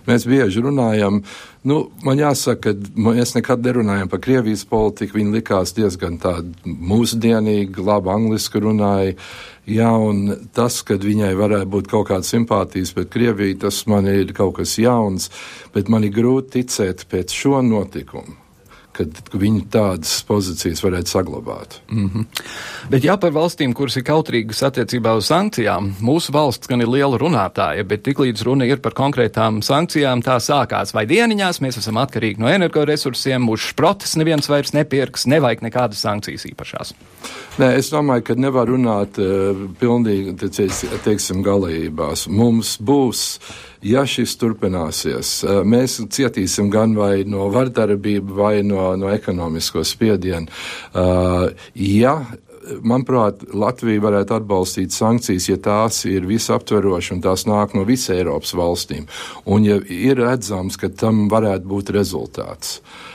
Mēs 0.08 0.28
bieži 0.30 0.62
runājam, 0.64 1.22
Nu, 1.62 1.90
man 2.06 2.16
jāsaka, 2.16 2.72
ka 2.72 3.00
mēs 3.04 3.34
nekad 3.36 3.60
nerunājam 3.66 4.08
par 4.08 4.22
Krievijas 4.24 4.62
politiku. 4.68 5.18
Viņa 5.18 5.34
likās 5.34 5.74
diezgan 5.76 6.16
tāda 6.22 6.48
mūsdienīga, 6.64 7.84
labi 7.84 8.12
angliski 8.14 8.62
runāja. 8.64 9.16
Jā, 9.68 9.90
un 9.92 10.48
tas, 10.56 10.80
ka 10.86 10.96
viņai 10.96 11.34
varētu 11.36 11.68
būt 11.74 11.90
kaut 11.92 12.08
kāda 12.08 12.24
simpātijas 12.26 12.94
pret 12.96 13.12
Krieviju, 13.12 13.60
tas 13.66 13.84
man 13.92 14.08
ir 14.08 14.32
kaut 14.36 14.56
kas 14.62 14.78
jauns, 14.80 15.28
bet 15.76 15.92
man 15.92 16.08
ir 16.08 16.16
grūti 16.16 16.62
ticēt 16.62 17.04
pēc 17.12 17.36
šo 17.42 17.60
notikumu 17.66 18.40
ka 18.96 19.06
viņi 19.38 19.62
tādas 19.72 20.12
pozīcijas 20.28 20.82
varētu 20.84 21.12
saglabāt. 21.12 21.78
Mm 21.90 22.08
-hmm. 22.08 22.24
Bet 22.90 23.04
jā, 23.04 23.16
par 23.20 23.32
valstīm, 23.32 23.74
kuras 23.74 23.96
ir 23.96 24.04
kautrīgas 24.04 24.62
attiecībā 24.66 25.14
uz 25.16 25.30
sankcijām, 25.30 25.94
mūsu 26.00 26.32
valsts 26.32 26.68
gan 26.68 26.80
ir 26.80 26.88
liela 26.88 27.18
runātāja, 27.18 27.84
bet 27.84 28.02
tiklīdz 28.02 28.44
runa 28.44 28.64
ir 28.64 28.80
par 28.80 28.92
konkrētām 28.92 29.62
sankcijām, 29.62 30.22
tā 30.22 30.36
sākās 30.40 30.94
vai 30.94 31.06
dieniņās, 31.06 31.60
mēs 31.60 31.78
esam 31.78 31.96
atkarīgi 31.96 32.38
no 32.38 32.48
energoresursiem, 32.48 33.42
mūsu 33.42 33.72
šprotas 33.72 34.16
neviens 34.16 34.48
vairs 34.48 34.72
nepirks, 34.72 35.26
nevajag 35.26 35.62
nekādas 35.62 36.00
sankcijas 36.00 36.44
īpašās. 36.44 36.94
Nē, 37.58 37.76
es 37.76 37.90
domāju, 37.92 38.22
ka 38.22 38.34
nevar 38.34 38.68
runāt 38.68 39.18
uh, 39.18 39.68
pilnīgi, 39.80 40.36
teiksim, 41.04 41.42
galējībās. 41.42 42.28
Mums 42.28 42.78
būs 42.80 43.40
ja 43.82 44.04
šis 44.06 44.36
turpināsies, 44.40 45.32
eh, 45.44 45.62
mēs 45.64 45.98
cietīsim 46.12 46.70
gan 46.72 46.94
vai 46.98 47.24
no 47.24 47.48
vardarbību, 47.52 48.36
vai 48.36 48.54
no, 48.66 48.92
no 48.96 49.10
ekonomisko 49.12 49.84
spiedienu. 49.86 50.48
Uh, 50.94 51.50
ja 51.74 52.14
manuprāt, 52.84 53.42
Latvija 53.56 54.02
varētu 54.04 54.36
atbalstīt 54.36 54.94
sankcijas, 54.94 55.48
ja 55.48 55.56
tās 55.56 56.04
ir 56.08 56.28
visaptverošas 56.28 57.16
un 57.16 57.22
tās 57.24 57.46
nāk 57.48 57.74
no 57.74 57.86
visas 57.88 58.14
Eiropas 58.18 58.52
valstīm. 58.54 59.08
Un 59.50 59.64
ja 59.66 59.80
ir 59.88 60.20
redzams, 60.20 60.76
ka 60.78 60.92
tam 60.92 61.28
varētu 61.32 61.70
būt 61.70 61.94
rezultāts. 61.96 62.78
Uh, 62.80 63.09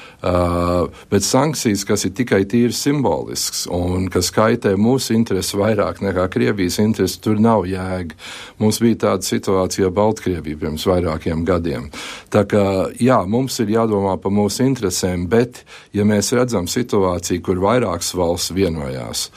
bet 1.09 1.23
sankcijas, 1.23 1.83
kas 1.85 2.05
ir 2.07 2.13
tikai 2.17 2.41
tīri 2.49 2.73
simbolisks 2.73 3.65
un 3.71 4.07
kas 4.09 4.31
kaitē 4.33 4.73
mūsu 4.79 5.13
intereses 5.13 5.53
vairāk 5.57 6.01
nekā 6.01 6.25
Krievijas 6.33 6.79
intereses, 6.81 7.19
tur 7.21 7.37
nav 7.41 7.67
jēga. 7.69 8.17
Mums 8.61 8.79
bija 8.81 9.01
tāda 9.05 9.27
situācija 9.27 9.91
Baltkrievijā 9.93 10.57
pirms 10.63 10.87
vairākiem 10.89 11.43
gadiem. 11.45 11.89
Tā 12.33 12.45
kā 12.49 12.65
jā, 12.97 13.19
mums 13.29 13.59
ir 13.61 13.75
jādomā 13.75 14.15
par 14.21 14.33
mūsu 14.33 14.65
interesēm, 14.65 15.27
bet 15.29 15.61
ja 15.93 16.07
mēs 16.07 16.33
redzam 16.33 16.69
situāciju, 16.71 17.43
kur 17.45 17.61
vairākas 17.61 18.15
valsts 18.17 18.55
vienojās, 18.55 19.27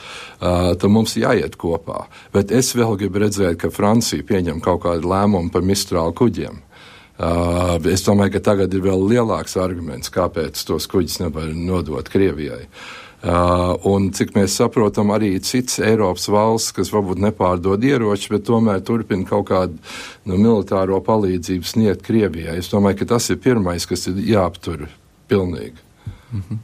tad 0.41 0.89
mums 0.93 1.19
jāiet 1.21 1.59
kopā. 1.61 2.07
Bet 2.33 2.55
es 2.55 2.73
vēl 2.79 2.97
gribu 3.03 3.27
redzēt, 3.27 3.59
ka 3.61 3.73
Francija 3.75 4.25
pieņem 4.25 4.65
kaut 4.65 4.87
kādu 4.87 5.11
lēmumu 5.11 5.53
par 5.53 5.67
mistrālu 5.67 6.17
kuģiem. 6.17 6.63
Uh, 7.19 7.75
es 7.91 8.05
domāju, 8.07 8.37
ka 8.37 8.45
tagad 8.53 8.75
ir 8.75 8.85
vēl 8.85 9.01
lielāks 9.11 9.57
arguments, 9.59 10.13
kāpēc 10.15 10.61
tos 10.69 10.87
kuģus 10.87 11.19
nevar 11.25 11.51
nodot 11.51 12.07
Krievijai. 12.07 12.69
Uh, 13.19 13.75
un 13.91 14.13
cik 14.15 14.37
mēs 14.37 14.55
saprotam, 14.61 15.11
arī 15.11 15.33
cits 15.43 15.81
Eiropas 15.83 16.29
valsts, 16.31 16.71
kas 16.77 16.93
varbūt 16.95 17.19
nepārdod 17.19 17.83
ieroči, 17.83 18.31
bet 18.31 18.47
tomēr 18.47 18.85
turpina 18.87 19.27
kaut 19.27 19.49
kādu 19.51 19.75
nu, 20.31 20.39
militāro 20.39 21.01
palīdzību 21.03 21.67
sniegt 21.67 22.07
Krievijai. 22.07 22.61
Es 22.63 22.71
domāju, 22.71 23.01
ka 23.01 23.11
tas 23.17 23.27
ir 23.35 23.43
pirmais, 23.43 23.89
kas 23.91 24.07
ir 24.07 24.23
jāaptur 24.23 24.87
pilnīgi. 25.27 25.83
Mm 26.31 26.43
-hmm. 26.47 26.59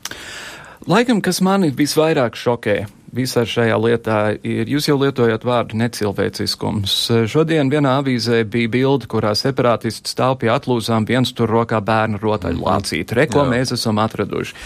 Laikam, 0.86 1.20
kas 1.20 1.40
mani 1.40 1.72
visvairāk 1.72 2.36
šokē, 2.36 2.86
visā 3.14 3.44
šajā 3.48 3.76
lietā 3.80 4.18
ir, 4.42 4.68
jūs 4.70 4.88
jau 4.88 4.96
lietojat 5.00 5.44
vārdu 5.46 5.78
necilvēciskums. 5.80 6.96
Šodien 7.30 7.70
vienā 7.72 7.98
avīzē 8.00 8.42
bija 8.50 8.70
bilde, 8.72 9.08
kurā 9.10 9.34
separātisti 9.38 10.10
stāv 10.10 10.38
pie 10.42 10.50
atlūzām, 10.52 11.06
viens 11.08 11.32
tur 11.36 11.50
rokā 11.52 11.80
bērnu 11.84 12.20
rotaļu 12.22 12.60
mhm. 12.60 12.66
lācīt. 12.66 13.14
Re, 13.16 13.26
ko 13.30 13.44
Jā. 13.44 13.50
mēs 13.54 13.74
esam 13.76 14.00
atraduši. 14.02 14.56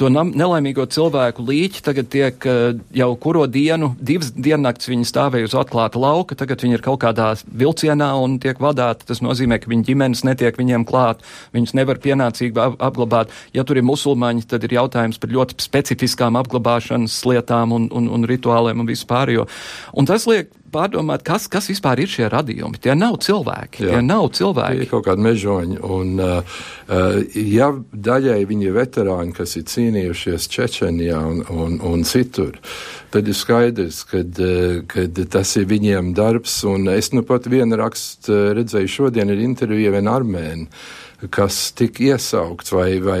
To 0.00 0.10
nelaimīgo 0.10 0.86
cilvēku 0.90 1.44
līķi 1.46 1.84
tagad 1.86 2.10
tiek 2.12 2.48
jau 2.96 3.10
kuro 3.20 3.46
dienu, 3.50 3.92
divas 4.00 4.32
diennakts 4.34 4.90
viņi 4.90 5.06
stāvēja 5.08 5.50
uz 5.50 5.56
atklāta 5.58 6.00
lauka, 6.00 6.36
tagad 6.38 6.64
viņi 6.64 6.78
ir 6.78 6.84
kaut 6.84 7.00
kādā 7.04 7.32
vilcienā 7.46 8.10
un 8.22 8.38
tiek 8.42 8.60
vadāti. 8.62 9.06
Tas 9.08 9.22
nozīmē, 9.24 9.60
ka 9.62 9.70
viņu 9.70 9.86
ģimenes 9.90 10.24
netiek 10.26 10.58
viņiem 10.58 10.86
klāt, 10.88 11.22
viņus 11.56 11.76
nevar 11.78 12.00
pienācīgi 12.02 12.56
apglabāt. 12.76 13.32
Ja 13.56 13.64
tur 13.66 13.80
ir 13.80 13.86
musulmaņi, 13.86 14.46
tad 14.50 14.66
ir 14.66 14.76
jautājums 14.78 15.20
par 15.22 15.32
ļoti 15.32 15.58
specifiskām 15.62 16.38
apglabāšanas 16.40 17.18
lietām 17.28 17.75
un, 17.76 17.88
un, 17.94 18.08
un 18.18 18.28
rituāliem 18.28 18.82
un 18.82 18.88
vispārējo. 18.88 19.46
Un 19.96 20.08
tas 20.08 20.26
liek 20.30 20.50
pārdomāt, 20.76 21.24
kas, 21.26 21.48
kas 21.52 21.70
vispār 21.70 22.04
ir 22.04 22.10
šie 22.12 22.28
radījumi. 22.32 22.80
Tie 22.82 22.94
nav 22.98 23.18
cilvēki. 23.24 23.86
Jā, 23.86 23.96
tie 23.96 24.02
nav 24.04 24.28
cilvēki. 24.36 24.82
Tie 24.82 24.86
ir 24.86 24.92
kaut 24.92 25.06
kādi 25.08 25.24
mežoņi. 25.26 25.80
Un, 25.96 26.12
uh, 26.20 26.58
uh, 26.88 27.16
ja 27.40 27.70
daļai 28.08 28.42
viņi 28.50 28.68
ir 28.68 28.76
veterāni, 28.76 29.34
kas 29.36 29.56
ir 29.58 29.66
cīnījušies 29.72 30.50
Čečenijā 30.52 31.22
un, 31.30 31.42
un, 31.52 31.80
un 31.86 32.04
citur, 32.08 32.60
tad 33.14 33.28
ir 33.30 33.38
skaidrs, 33.38 34.02
ka 34.10 34.22
uh, 34.22 35.08
tas 35.32 35.56
ir 35.60 35.66
viņiem 35.72 36.12
darbs. 36.16 36.60
Un 36.68 36.90
es 36.92 37.12
nu 37.16 37.24
pat 37.26 37.48
vienu 37.50 37.80
rakstu 37.80 38.34
uh, 38.34 38.46
redzēju 38.60 38.94
šodien 39.00 39.32
ir 39.32 39.42
intervija 39.48 39.94
viena 39.96 40.18
armēna 40.20 40.70
kas 41.30 41.72
tika 41.76 42.02
iesaukts 42.04 42.72
vai, 42.74 42.98
vai 43.00 43.20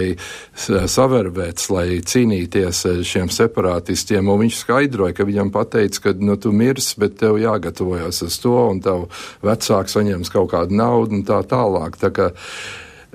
savervēts, 0.56 1.70
lai 1.72 2.00
cīnīties 2.04 2.82
ar 2.90 3.02
šiem 3.06 3.30
separātistiem. 3.32 4.28
Un 4.28 4.42
viņš 4.44 4.58
skaidroja, 4.60 5.16
ka 5.16 5.26
viņam 5.28 5.52
pateica, 5.54 6.02
ka 6.08 6.14
nu, 6.20 6.36
tu 6.40 6.52
mirs, 6.56 6.92
bet 7.00 7.18
tev 7.22 7.38
jāgatavojas 7.46 8.22
uz 8.26 8.38
to, 8.42 8.56
un 8.70 8.82
tev 8.84 9.06
vecāks 9.46 9.96
saņems 9.96 10.32
kaut 10.34 10.50
kādu 10.52 10.76
naudu 10.76 11.20
un 11.20 11.24
tā 11.26 11.40
tālāk. 11.48 11.98
Tā 12.00 12.12
kā 12.14 12.30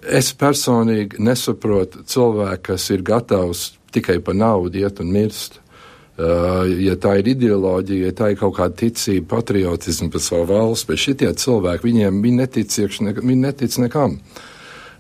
es 0.02 0.32
personīgi 0.34 1.22
nesaprotu 1.22 2.06
cilvēku, 2.10 2.72
kas 2.72 2.90
ir 2.94 3.06
gatavs 3.06 3.72
tikai 3.94 4.20
par 4.24 4.38
naudu 4.38 4.82
iet 4.82 5.02
un 5.04 5.12
mirst. 5.14 5.60
Uh, 6.22 6.68
ja 6.84 6.94
tā 7.02 7.16
ir 7.18 7.32
ideoloģija, 7.32 8.12
ja 8.12 8.14
tā 8.14 8.28
ir 8.34 8.38
kaut 8.38 8.54
kāda 8.58 8.76
ticība, 8.78 9.38
patriotisms 9.38 10.12
par 10.14 10.22
savu 10.22 10.50
valsts, 10.52 10.86
bet 10.86 11.00
šitie 11.02 11.32
cilvēki, 11.40 11.88
viņiem 11.88 12.20
viņi 12.22 12.38
netic, 12.38 12.76
ne, 13.02 13.14
viņi 13.16 13.38
netic 13.42 13.78
nekam. 13.82 14.18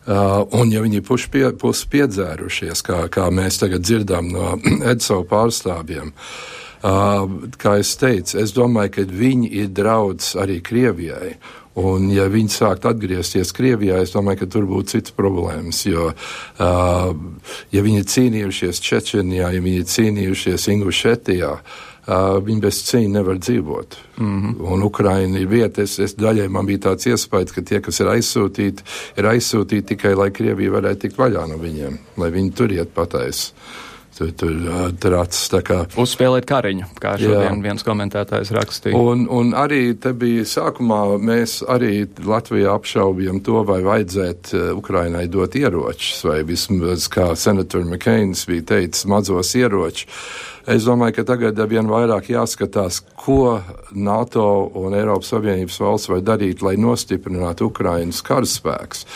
Uh, 0.02 0.48
un, 0.58 0.72
ja 0.74 0.82
viņi 0.82 0.98
ir 0.98 1.28
pie, 1.30 1.44
piedzērušies, 1.94 2.82
kā, 2.88 3.04
kā 3.13 3.28
mēs 3.30 3.60
tagad 3.62 3.86
dzirdam 3.86 4.32
no 4.34 4.56
EDSO 4.94 5.20
pārstāvjiem, 5.30 6.10
uh, 6.10 6.61
kā 6.82 7.78
es 7.80 7.96
teicu, 7.96 8.39
es 8.41 8.54
domāju, 8.58 8.96
ka 8.96 9.04
viņi 9.06 9.50
ir 9.62 9.74
draudz 9.76 10.36
arī 10.41 10.62
Krievijai. 10.65 11.36
Un, 11.80 12.10
ja 12.12 12.26
viņi 12.28 12.52
sāktu 12.52 12.89
atgriezties 12.89 13.54
Krievijā, 13.56 14.02
es 14.04 14.12
domāju, 14.12 14.41
ka 14.41 14.50
tur 14.52 14.65
būtu 14.67 14.98
citas 14.98 15.13
problēmas. 15.15 15.86
Jo, 15.88 16.10
uh, 16.12 17.13
ja 17.72 17.84
viņi 17.86 18.02
ir 18.02 18.10
cīnījušies 18.12 18.82
Čečenijā, 18.84 19.54
ja 19.56 19.62
viņi 19.63 19.80
ir 19.80 19.88
cīnījušies 19.88 20.67
Ingušetijā, 20.74 21.52
uh, 21.56 22.41
viņi 22.44 22.63
bez 22.65 22.82
cīņa 22.89 23.13
nevar 23.13 23.39
dzīvot. 23.39 23.96
Mm 24.17 24.41
-hmm. 24.41 24.74
Un 24.74 24.84
Ukraina 24.84 25.39
ir 25.39 25.48
vieta, 25.48 25.82
es, 25.82 26.00
es 26.00 26.15
daļai 26.15 26.50
man 26.50 26.65
bija 26.65 26.89
tāds 26.89 27.08
iespējas, 27.08 27.54
ka 27.56 27.62
tie, 27.62 27.80
kas 27.80 28.00
ir 28.00 28.08
aizsūtīti, 28.17 28.84
ir 29.17 29.26
aizsūtīti 29.32 29.88
tikai, 29.96 30.15
lai 30.15 30.32
Krievija 30.32 30.72
varētu 30.72 31.02
tikt 31.02 31.17
vaļā 31.17 31.48
no 31.48 31.58
viņiem, 31.58 31.98
lai 32.17 32.32
viņi 32.32 32.52
tur 32.52 32.72
iet 32.72 32.91
pataisi 32.94 33.54
tur, 34.21 34.34
tur 34.38 34.93
trācis. 35.01 35.49
Kā... 35.65 35.81
Uzspēlēt 35.99 36.47
kariņu, 36.49 36.91
kā 37.01 37.15
šodien 37.19 37.57
jā. 37.57 37.63
viens 37.65 37.86
komentētājs 37.86 38.53
rakstīja. 38.55 38.97
Un, 38.97 39.25
un 39.31 39.53
arī 39.57 39.95
te 40.01 40.13
bija 40.17 40.45
sākumā, 40.47 41.01
mēs 41.21 41.60
arī 41.71 42.05
Latvijā 42.25 42.75
apšaubījām 42.77 43.41
to, 43.45 43.63
vai 43.67 43.81
vajadzētu 43.86 44.71
Ukrainai 44.77 45.25
dot 45.31 45.57
ieročus, 45.60 46.23
vai 46.27 46.41
vismaz, 46.47 47.10
kā 47.12 47.31
senators 47.39 47.88
McCains 47.88 48.45
bija 48.49 48.67
teicis, 48.75 49.07
mazos 49.10 49.55
ieročus. 49.60 50.07
Es 50.69 50.86
domāju, 50.86 51.15
ka 51.17 51.23
tagad 51.31 51.57
vien 51.71 51.88
vairāk 51.89 52.29
jāskatās, 52.29 52.99
ko 53.17 53.63
NATO 53.97 54.45
un 54.77 54.93
Eiropas 54.93 55.31
Savienības 55.34 55.79
valsts 55.81 56.12
var 56.12 56.21
darīt, 56.21 56.62
lai 56.62 56.75
nostiprinātu 56.77 57.71
Ukrainas 57.71 58.21
karaspēks, 58.25 59.07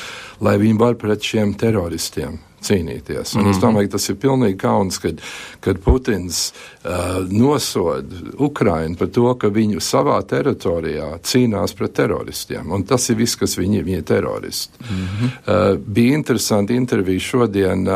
lai 0.41 0.57
viņi 0.61 0.81
var 0.81 0.97
pret 0.97 1.21
šiem 1.21 1.53
teroristiem 1.61 2.41
cīnīties. 2.65 3.35
Un 3.35 3.41
mm 3.41 3.45
-hmm. 3.45 3.49
Es 3.49 3.57
mhm. 3.57 3.65
domāju, 3.65 3.87
ka 3.87 3.91
tas 3.97 4.09
ir 4.09 4.15
pilnīgi 4.15 4.57
kauns, 4.57 4.97
kad, 4.97 5.21
kad 5.59 5.79
Putins 5.79 6.53
uh, 6.83 6.91
nosod 7.29 8.13
Ukrainu 8.37 8.95
par 8.95 9.07
to, 9.07 9.33
ka 9.35 9.47
viņu 9.47 9.79
savā 9.79 10.21
teritorijā 10.21 11.19
cīnās 11.23 11.75
pret 11.77 11.93
teroristiem. 11.93 12.71
Un 12.71 12.83
tas 12.83 13.09
ir 13.09 13.15
viss, 13.15 13.35
kas 13.35 13.57
viņi, 13.57 13.83
viņi 13.83 13.97
ir 13.97 14.03
teroristi. 14.03 14.73
Mm 14.89 15.07
-hmm. 15.07 15.25
uh, 15.25 15.77
bija 15.77 16.15
interesanti 16.15 16.75
intervija 16.75 17.19
šodien 17.19 17.87
uh, 17.87 17.95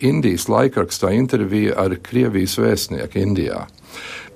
Indijas 0.00 0.48
laikrakstā 0.48 1.12
intervija 1.12 1.74
ar 1.76 1.96
Krievijas 2.02 2.58
vēstnieku 2.58 3.18
Indijā 3.18 3.66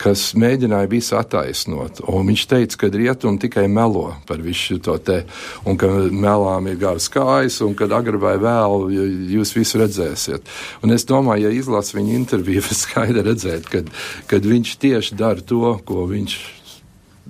kas 0.01 0.31
mēģināja 0.39 0.91
visu 0.91 1.17
attaisnot. 1.19 2.03
Un 2.09 2.31
viņš 2.31 2.45
teica, 2.51 2.79
ka 2.81 2.91
rietumi 2.95 3.41
tikai 3.43 3.67
melo 3.69 4.07
par 4.29 4.43
visu 4.45 4.79
to 4.83 4.97
te, 5.05 5.23
un 5.69 5.79
ka 5.81 5.91
melām 6.11 6.71
ir 6.71 6.79
garas 6.81 7.11
kājas, 7.13 7.61
un 7.67 7.77
kad 7.79 7.93
agri 7.97 8.21
vai 8.21 8.37
vēl 8.41 8.89
jūs 9.35 9.55
visu 9.57 9.83
redzēsiet. 9.83 10.49
Un 10.85 10.97
es 10.97 11.07
domāju, 11.09 11.49
ja 11.49 11.55
izlas 11.55 11.95
viņa 11.97 12.17
interviju, 12.17 12.65
skaidri 12.83 13.27
redzēt, 13.29 13.69
kad, 13.73 13.93
kad 14.31 14.49
viņš 14.49 14.77
tieši 14.81 15.21
dara 15.21 15.45
to, 15.45 15.77
ko 15.85 16.09
viņš 16.11 16.39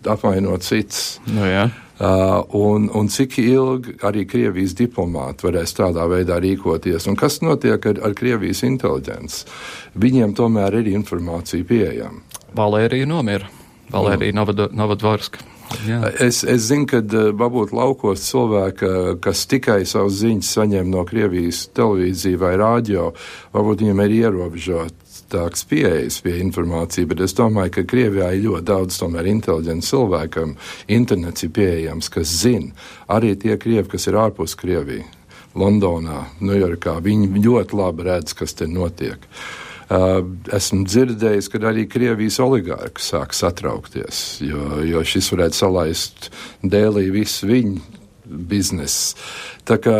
apvainot 0.08 0.64
cits. 0.64 1.18
Nu, 1.28 1.44
jā. 1.48 1.68
Uh, 2.00 2.40
un, 2.56 2.86
un 2.96 3.08
cik 3.12 3.34
ilgi 3.42 3.98
arī 4.08 4.24
Krievijas 4.24 4.72
diplomāti 4.78 5.44
varēs 5.44 5.74
tādā 5.76 6.06
veidā 6.08 6.38
rīkoties, 6.40 7.04
un 7.10 7.18
kas 7.20 7.42
notiek 7.44 7.84
ar, 7.90 8.00
ar 8.08 8.14
Krievijas 8.16 8.62
inteliģenci? 8.64 9.42
Viņiem 10.00 10.32
tomēr 10.38 10.78
ir 10.80 10.88
informācija 10.94 11.66
pieejama. 11.68 12.24
Valērija 12.56 13.08
nomira. 13.10 13.52
Valērija 13.92 14.32
mm. 14.32 14.70
Novadvorska. 14.80 15.44
Jā. 15.86 16.00
Es, 16.24 16.40
es 16.42 16.64
zinu, 16.66 16.86
ka 16.90 16.98
varbūt 17.36 17.74
laukos 17.76 18.24
cilvēki, 18.26 18.90
kas 19.22 19.44
tikai 19.50 19.82
savus 19.86 20.18
ziņas 20.22 20.54
saņem 20.56 20.90
no 20.90 21.04
Krievijas 21.06 21.66
televīzija 21.76 22.40
vai 22.40 22.56
rādio, 22.58 23.10
varbūt 23.54 23.84
viņiem 23.84 24.02
ir 24.06 24.16
ierobežotāks 25.30 25.64
pieejas 25.68 26.20
pie 26.22 26.40
informācija, 26.40 27.06
bet 27.06 27.20
es 27.20 27.34
domāju, 27.34 27.70
ka 27.70 27.84
Krievijā 27.84 28.32
ir 28.34 28.44
ļoti 28.48 28.64
daudz 28.64 28.98
tomēr 28.98 29.26
inteliģentu 29.26 29.86
cilvēkam, 29.86 30.56
internets 30.88 31.44
ir 31.44 31.50
pieejams, 31.50 32.08
kas 32.10 32.28
zina. 32.28 32.72
Arī 33.08 33.36
tie 33.36 33.56
Krievi, 33.56 33.88
kas 33.88 34.06
ir 34.08 34.14
ārpus 34.16 34.56
Krievijas, 34.56 35.06
Londonā, 35.54 36.28
Ņujorkā, 36.40 37.00
viņi 37.02 37.42
ļoti 37.42 37.74
labi 37.74 38.04
redz, 38.06 38.34
kas 38.34 38.54
te 38.54 38.66
notiek. 38.66 39.18
Uh, 39.90 40.22
esmu 40.54 40.84
dzirdējis, 40.86 41.48
ka 41.50 41.58
arī 41.66 41.88
Krievijas 41.90 42.38
oligārki 42.38 43.02
sāk 43.02 43.34
satraukties, 43.34 44.40
jo, 44.46 44.84
jo 44.86 45.02
šis 45.02 45.32
varētu 45.32 45.58
salaist 45.58 46.30
dēlī 46.62 47.08
visu 47.10 47.50
viņu 47.50 47.99
biznesu. 48.30 49.18
Tā, 49.68 49.76
kā, 49.82 49.96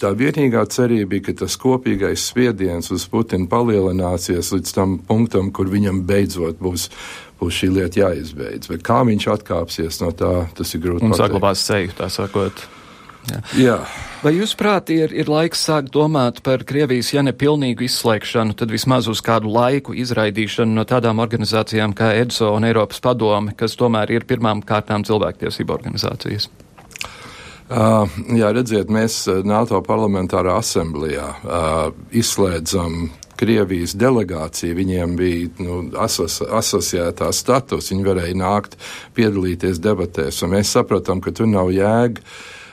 tā 0.00 0.12
vienīgā 0.16 0.64
cerība 0.72 1.14
bija, 1.14 1.28
ka 1.28 1.36
tas 1.44 1.58
kopīgais 1.60 2.26
spiediens 2.30 2.90
uz 2.94 3.06
Putinu 3.10 3.48
palielināsies 3.50 4.52
līdz 4.56 4.74
tam 4.74 4.98
punktam, 5.08 5.52
kur 5.54 5.70
viņam 5.72 6.02
beidzot 6.08 6.58
būs, 6.62 6.88
būs 7.40 7.60
šī 7.60 7.70
lieta 7.76 8.04
jāizbeidz. 8.04 8.72
Bet 8.72 8.84
kā 8.86 9.02
viņš 9.08 9.30
atkāpsies 9.36 10.02
no 10.04 10.12
tā, 10.16 10.34
tas 10.58 10.74
ir 10.74 10.84
grūti. 10.84 11.06
Un 11.06 11.16
saglabās 11.18 11.64
seju, 11.68 11.94
tā 11.98 12.10
sakot. 12.12 12.66
Jā. 13.28 13.40
Jā. 13.58 13.78
Vai 14.18 14.32
jūs 14.34 14.54
prāt 14.58 14.90
ir, 14.90 15.12
ir 15.14 15.28
laiks 15.30 15.60
sākt 15.68 15.92
domāt 15.94 16.40
par 16.42 16.64
Krievijas, 16.66 17.12
ja 17.14 17.22
ne 17.22 17.30
pilnīgu 17.36 17.86
izslēgšanu, 17.86 18.56
tad 18.58 18.72
vismaz 18.74 19.06
uz 19.10 19.22
kādu 19.22 19.52
laiku 19.54 19.94
izraidīšanu 19.94 20.74
no 20.74 20.84
tādām 20.88 21.22
organizācijām 21.22 21.94
kā 21.98 22.10
EDSO 22.18 22.50
un 22.56 22.66
Eiropas 22.66 23.02
padome, 23.04 23.54
kas 23.58 23.78
tomēr 23.78 24.10
ir 24.16 24.26
pirmām 24.26 24.64
kārtām 24.66 25.06
cilvēktiesību 25.06 25.76
organizācijas? 25.76 26.48
Uh, 27.68 28.08
jā, 28.32 28.48
redziet, 28.56 28.88
mēs 28.88 29.26
NATO 29.44 29.82
parlamentārā 29.84 30.54
asamblējā 30.56 31.26
uh, 31.28 31.90
izslēdzam 32.16 33.10
Krievijas 33.38 33.92
delegācija, 33.94 34.74
viņiem 34.74 35.12
bija 35.18 35.50
nu, 35.62 35.82
asos, 36.00 36.40
asociētā 36.42 37.28
status, 37.36 37.92
viņi 37.92 38.06
varēja 38.06 38.38
nākt 38.40 38.78
piedalīties 39.14 39.82
debatēs, 39.84 40.40
un 40.42 40.56
mēs 40.56 40.72
sapratām, 40.74 41.20
ka 41.22 41.30
tur 41.36 41.50
nav 41.50 41.70
jēga 41.76 42.24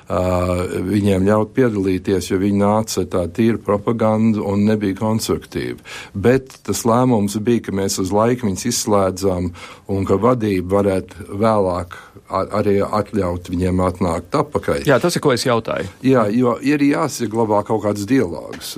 viņiem 0.05 1.25
ļaut 1.25 1.53
piedalīties, 1.55 2.29
jo 2.29 2.37
viņi 2.41 2.59
nāca 2.61 3.01
ar 3.01 3.11
tādu 3.15 3.33
tīru 3.39 3.61
propagandu 3.65 4.45
un 4.45 4.65
nebija 4.67 4.97
konstruktīvi. 4.99 5.79
Bet 6.13 6.59
tas 6.65 6.83
lēmums 6.85 7.37
bija, 7.41 7.67
ka 7.67 7.75
mēs 7.75 7.97
uz 8.03 8.13
laiku 8.13 8.49
viņus 8.49 8.67
izslēdzam 8.69 9.49
un 9.89 10.05
ka 10.05 10.19
vadība 10.21 10.79
varētu 10.79 11.39
vēlāk 11.41 11.97
arī 12.29 12.79
atļaut 12.81 13.49
viņiem 13.53 13.81
atnākt 13.85 14.33
atpakaļ. 14.37 14.85
Jā, 14.89 14.97
tas 15.01 15.17
ir, 15.17 15.21
ko 15.21 15.33
es 15.35 15.45
jautāju. 15.45 15.89
Jā, 16.05 16.25
jo 16.33 16.55
ir 16.61 16.81
jāsaglabā 16.81 17.61
kaut 17.67 17.83
kāds 17.85 18.07
dialogs. 18.09 18.73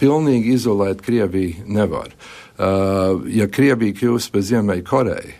Pilnīgi 0.00 0.56
izolēt 0.58 1.00
Krieviju 1.04 1.64
nevar. 1.68 2.12
Ja 2.60 3.48
Krievija 3.48 3.96
kļūst 3.96 4.34
par 4.34 4.44
Ziemeļu 4.44 4.84
Koreju, 4.84 5.32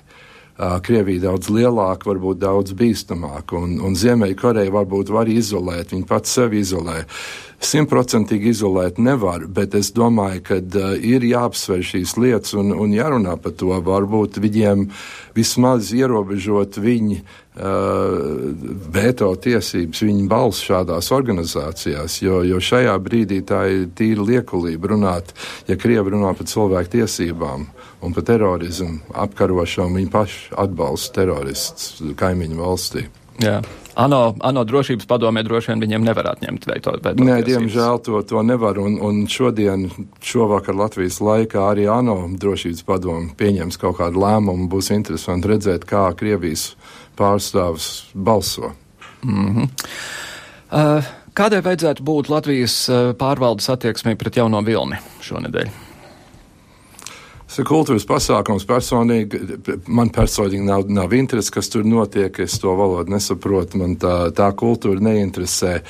Krievija 0.85 1.29
daudz 1.31 1.49
lielāka, 1.53 2.11
varbūt 2.11 2.41
daudz 2.43 2.75
bīstamāka, 2.77 3.57
un, 3.57 3.79
un 3.85 3.95
Ziemeļkoreja 3.97 4.73
varbūt 4.75 5.13
var 5.15 5.31
izolēt, 5.33 5.95
viņa 5.95 6.09
pats 6.09 6.37
sevi 6.37 6.61
izolē. 6.61 7.05
Simtprocentīgi 7.61 8.55
izolēt 8.55 8.99
nevar, 9.01 9.45
bet 9.49 9.75
es 9.77 9.91
domāju, 9.97 10.43
ka 10.47 10.59
uh, 10.61 10.95
ir 10.97 11.25
jāapsver 11.29 11.85
šīs 11.85 12.17
lietas 12.21 12.57
un, 12.57 12.73
un 12.73 12.93
jārunā 12.97 13.37
par 13.41 13.57
to. 13.57 13.73
Varbūt 13.85 14.41
viņiem 14.41 14.89
vismaz 15.37 15.93
ierobežot 15.97 16.81
viņu 16.81 17.21
veto 18.95 19.29
tiesības, 19.43 20.05
viņu 20.07 20.29
balss 20.31 20.65
šādās 20.65 21.11
organizācijās, 21.13 22.21
jo, 22.23 22.41
jo 22.47 22.61
šajā 22.63 22.95
brīdī 23.03 23.41
tā 23.45 23.65
ir 23.69 23.89
tīra 23.97 24.25
liekulība 24.25 24.95
runāt, 24.95 25.35
ja 25.69 25.77
Krievi 25.77 26.15
runā 26.15 26.33
par 26.39 26.49
cilvēku 26.49 26.95
tiesībām 27.01 27.67
un 28.03 28.17
par 28.17 28.27
terorismu 28.29 29.01
apkarošanu, 29.13 29.97
viņi 30.01 30.13
paši 30.13 30.53
atbalsta 30.61 31.21
teroristus 31.21 32.03
kaimiņu 32.21 32.61
valstī. 32.61 33.07
Jā. 33.41 33.61
ANO, 33.97 34.35
ANO 34.45 34.65
drošības 34.69 35.07
padomē 35.09 35.43
droši 35.45 35.73
vien 35.73 35.83
viņiem 35.85 36.05
nevar 36.05 36.29
atņemt 36.35 36.67
veikto. 36.69 36.93
Nē, 37.25 37.41
diemžēl 37.47 38.01
to, 38.05 38.21
to 38.29 38.43
nevar. 38.45 38.79
Un, 38.81 38.99
un 39.01 39.23
šodien, 39.31 39.89
šovakar 40.25 40.77
Latvijas 40.77 41.21
laikā 41.25 41.65
arī 41.73 41.89
ANO 41.91 42.19
drošības 42.41 42.85
padome 42.89 43.33
pieņems 43.41 43.81
kaut 43.81 43.99
kādu 44.01 44.21
lēmumu. 44.21 44.69
Būs 44.73 44.93
interesanti 44.95 45.53
redzēt, 45.55 45.89
kā 45.89 46.11
Krievijas 46.17 46.75
pārstāvs 47.19 48.13
balso. 48.15 48.75
Mm 49.25 49.49
-hmm. 49.57 49.69
uh, 50.73 51.05
kādai 51.33 51.63
vajadzētu 51.65 52.03
būt 52.03 52.29
Latvijas 52.29 52.89
uh, 52.89 53.13
pārvaldes 53.17 53.69
attieksmei 53.73 54.17
pret 54.17 54.37
jauno 54.37 54.63
vilni 54.63 54.97
šonedēļ? 55.21 55.90
Tas 57.51 57.59
ir 57.59 57.67
kultūras 57.67 58.05
pasākums. 58.07 58.63
Personīgi, 58.63 59.41
man 59.91 60.13
personīgi 60.15 60.63
nav, 60.63 60.85
nav 60.87 61.11
interesi, 61.19 61.51
kas 61.57 61.67
tur 61.73 61.83
notiek. 61.83 62.37
Es 62.45 62.61
to 62.63 62.77
valodu 62.79 63.11
nesaprotu. 63.11 63.81
Man 63.81 63.97
tā, 63.99 64.29
tā 64.31 64.53
kultūra 64.55 65.03
neinteresē. 65.03 65.81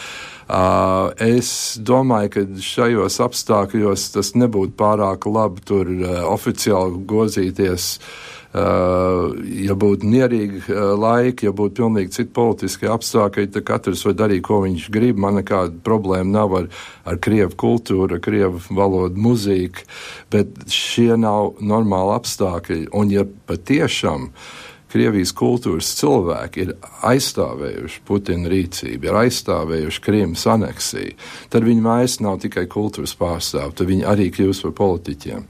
Uh, 0.49 1.13
es 1.21 1.77
domāju, 1.85 2.33
ka 2.33 2.47
šajos 2.65 3.21
apstākļos 3.27 4.07
tas 4.17 4.33
nebūtu 4.41 4.73
pārāk 4.81 5.29
labi 5.29 5.61
tur 5.69 5.93
uh, 5.93 6.23
oficiāli 6.33 7.05
gozīties 7.13 7.91
uh, 7.99 8.40
ja 8.51 9.75
būtu 9.79 10.09
mierīgi 10.11 10.65
uh, 10.65 10.95
laiki, 10.99 11.47
ja 11.47 11.53
būtu 11.55 11.85
pilnīgi 11.85 12.15
citi 12.17 12.33
politiskie 12.35 12.89
apstākļi, 12.91 13.51
tad 13.55 13.67
katrs 13.69 14.03
var 14.09 14.17
darīt, 14.19 14.43
ko 14.47 14.63
viņš 14.65 14.89
grib. 14.91 15.21
Man 15.23 15.39
nekāda 15.39 15.77
problēma 15.87 16.33
nav 16.33 16.57
ar, 16.59 16.67
ar 17.07 17.21
krievu 17.23 17.55
kultūru, 17.61 18.17
ar 18.17 18.25
krievu 18.25 18.59
valodu, 18.75 19.21
mūziku, 19.23 19.87
bet 20.35 20.67
šie 20.67 21.15
nav 21.21 21.61
normāli 21.63 22.17
apstākļi. 22.17 22.89
Un 22.99 23.15
ja 23.15 23.27
patiešām 23.47 24.33
Krievijas 24.91 25.31
kultūras 25.39 25.87
cilvēki 26.01 26.65
ir 26.65 26.71
aizstāvējuši 27.07 28.01
Putina 28.09 28.51
rīcību, 28.51 29.07
ir 29.07 29.19
aizstāvējuši 29.21 30.03
Kriemas 30.03 30.43
aneksiju, 30.51 31.13
tad 31.53 31.63
viņi 31.63 31.85
vairs 31.85 32.17
nav 32.19 32.41
tikai 32.43 32.65
kultūras 32.67 33.15
pārstāvji, 33.21 33.77
tad 33.79 33.87
viņi 33.93 34.09
arī 34.11 34.27
kļūst 34.35 34.67
par 34.67 34.75
politiķiem. 34.81 35.47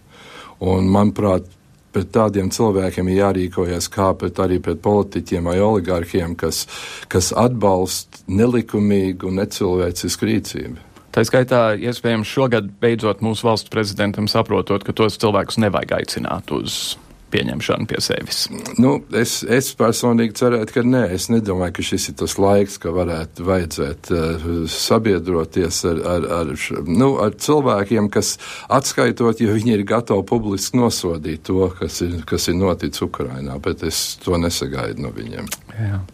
Un, 0.60 0.90
manuprāt, 0.92 1.48
pret 1.94 2.12
tādiem 2.14 2.50
cilvēkiem 2.54 3.10
ir 3.10 3.20
jārīkojas 3.20 3.90
kā 3.92 4.10
pret 4.18 4.38
arī 4.42 4.60
pret 4.62 4.82
politiķiem 4.84 5.50
vai 5.50 5.58
oligarkiem, 5.64 6.36
kas, 6.38 6.64
kas 7.10 7.32
atbalsta 7.36 8.24
nelikumīgu 8.30 9.30
un 9.30 9.40
necilvēcisku 9.42 10.30
rīcību. 10.30 10.86
Tā 11.10 11.24
skaitā, 11.26 11.74
iespējams, 11.74 12.30
šogad 12.30 12.68
beidzot 12.82 13.22
mūsu 13.26 13.48
valsts 13.48 13.72
prezidentam 13.72 14.28
saprotot, 14.30 14.84
ka 14.86 14.94
tos 14.94 15.18
cilvēkus 15.18 15.58
nevajag 15.58 15.96
aicināt 15.98 16.52
uz 16.54 16.94
pieņemšanu 17.32 17.88
pie 17.90 18.00
sevis? 18.04 18.42
Nu, 18.80 18.96
es, 19.16 19.40
es 19.44 19.70
personīgi 19.78 20.36
cerētu, 20.40 20.74
ka 20.76 20.84
nē. 20.86 21.02
Es 21.16 21.28
nedomāju, 21.32 21.76
ka 21.78 21.86
šis 21.90 22.10
ir 22.12 22.18
tas 22.22 22.36
laiks, 22.40 22.78
ka 22.82 22.92
varētu 22.94 23.46
vajadzēt 23.48 24.12
uh, 24.14 24.48
sabiedroties 24.70 25.82
ar, 25.90 26.02
ar, 26.14 26.28
ar, 26.40 26.52
nu, 26.88 27.12
ar 27.22 27.34
cilvēkiem, 27.40 28.10
kas 28.12 28.36
atskaitot, 28.68 29.40
jo 29.42 29.56
viņi 29.56 29.76
ir 29.78 29.86
gatavi 29.88 30.26
publiski 30.28 30.80
nosodīt 30.80 31.46
to, 31.48 31.70
kas 31.78 32.02
ir, 32.06 32.20
kas 32.28 32.50
ir 32.50 32.58
noticis 32.60 33.06
Ukrainā, 33.06 33.58
bet 33.62 33.86
es 33.86 34.18
to 34.24 34.38
nesagaidu 34.40 35.06
no 35.06 35.14
viņiem. 35.16 35.50
Jā. 35.78 36.04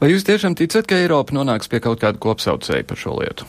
Vai 0.00 0.10
jūs 0.10 0.26
tiešām 0.26 0.56
ticat, 0.58 0.88
ka 0.90 0.98
Eiropa 1.00 1.32
nonāks 1.36 1.70
pie 1.70 1.80
kaut 1.80 2.02
kāda 2.02 2.20
kopsaucēja 2.20 2.86
par 2.88 2.98
šo 3.00 3.18
lietu? 3.22 3.46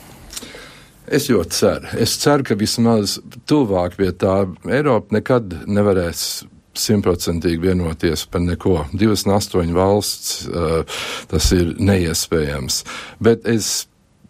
Es 1.06 1.28
ļoti 1.30 1.54
ceru. 1.54 1.90
Es 2.02 2.16
ceru, 2.18 2.46
ka 2.46 2.56
vismaz 2.58 3.18
tuvāk 3.46 3.94
pie 3.98 4.10
tā 4.18 4.40
Eiropa 4.66 5.14
nekad 5.14 5.52
nevarēs 5.70 6.46
simtprocentīgi 6.80 7.60
vienoties 7.62 8.26
par 8.30 8.44
neko. 8.44 8.78
28 8.92 9.74
valsts 9.76 10.46
uh, 10.48 11.00
tas 11.30 11.50
ir 11.56 11.74
neiespējams. 11.78 12.82
Bet 13.22 13.46
es 13.48 13.86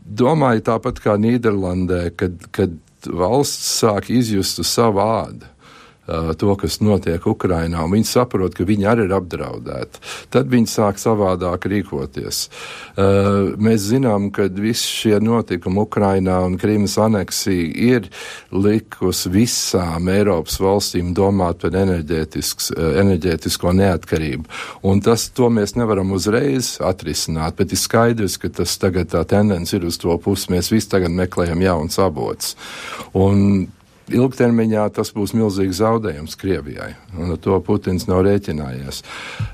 domāju 0.07 0.65
tāpat 0.71 1.03
kā 1.03 1.17
Nīderlandē, 1.21 2.09
kad, 2.19 2.39
kad 2.55 2.77
valsts 3.07 3.81
sāk 3.83 4.11
izjust 4.15 4.63
savu 4.67 5.03
ādu. 5.05 5.56
Uh, 6.07 6.33
to, 6.39 6.55
kas 6.59 6.81
notiek 6.85 7.27
Ukrajinā, 7.27 7.85
un 7.85 7.93
viņi 7.97 8.09
saprot, 8.09 8.55
ka 8.57 8.67
viņi 8.67 8.85
arī 8.89 9.07
ir 9.09 9.15
apdraudēti. 9.17 10.03
Tad 10.35 10.51
viņi 10.53 10.69
sāk 10.71 11.01
savādāk 11.03 11.67
rīkoties. 11.71 12.37
Uh, 12.97 13.55
mēs 13.61 13.81
zinām, 13.91 14.31
ka 14.35 14.49
visi 14.51 14.87
šie 14.87 15.21
notikumi 15.23 15.83
Ukrajinā 15.85 16.39
un 16.47 16.59
Krīmas 16.61 16.97
aneksija 17.03 17.67
ir 17.91 18.09
likusi 18.55 19.31
visām 19.33 20.09
Eiropas 20.13 20.61
valstīm 20.63 21.15
domāt 21.17 21.61
par 21.63 21.73
enerģētisko 21.77 23.73
neatkarību. 23.81 24.45
Un 24.87 25.01
tas, 25.05 25.29
to 25.37 25.51
mēs 25.53 25.77
nevaram 25.79 26.13
uzreiz 26.17 26.77
atrisināt, 26.85 27.57
bet 27.59 27.73
ir 27.73 27.81
skaidrs, 27.81 28.39
ka 28.41 28.49
tas 28.63 28.79
tagad 28.81 29.07
tā 29.13 29.23
tendence 29.29 29.77
ir 29.77 29.87
uz 29.89 29.97
to 30.01 30.17
pusi. 30.23 30.53
Mēs 30.55 30.73
visi 30.73 30.91
tagad 30.93 31.13
meklējam 31.15 31.61
jauns 31.65 31.99
avots. 32.03 32.55
Un 33.17 33.67
ilgtermiņā 34.13 34.85
tas 34.95 35.11
būs 35.15 35.33
milzīgs 35.37 35.81
zaudējums 35.81 36.37
Krievijai, 36.39 36.93
un 37.19 37.35
ar 37.35 37.41
to 37.43 37.59
Putins 37.67 38.07
nav 38.09 38.23
rēķinājies. 38.27 39.03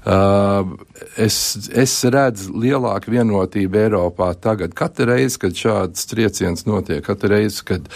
Uh, 0.03 0.75
es, 1.21 1.37
es 1.73 1.95
redzu 2.13 2.53
lielāku 2.61 3.15
vienotību 3.15 3.81
Eiropā 3.87 4.33
tagad. 4.37 4.77
Katru 4.79 5.09
reizi, 5.13 5.41
kad 5.43 5.57
šāds 5.57 6.09
trieciens 6.11 6.67
notiek, 6.69 7.01
katru 7.07 7.33
reizi, 7.33 7.65
kad, 7.73 7.89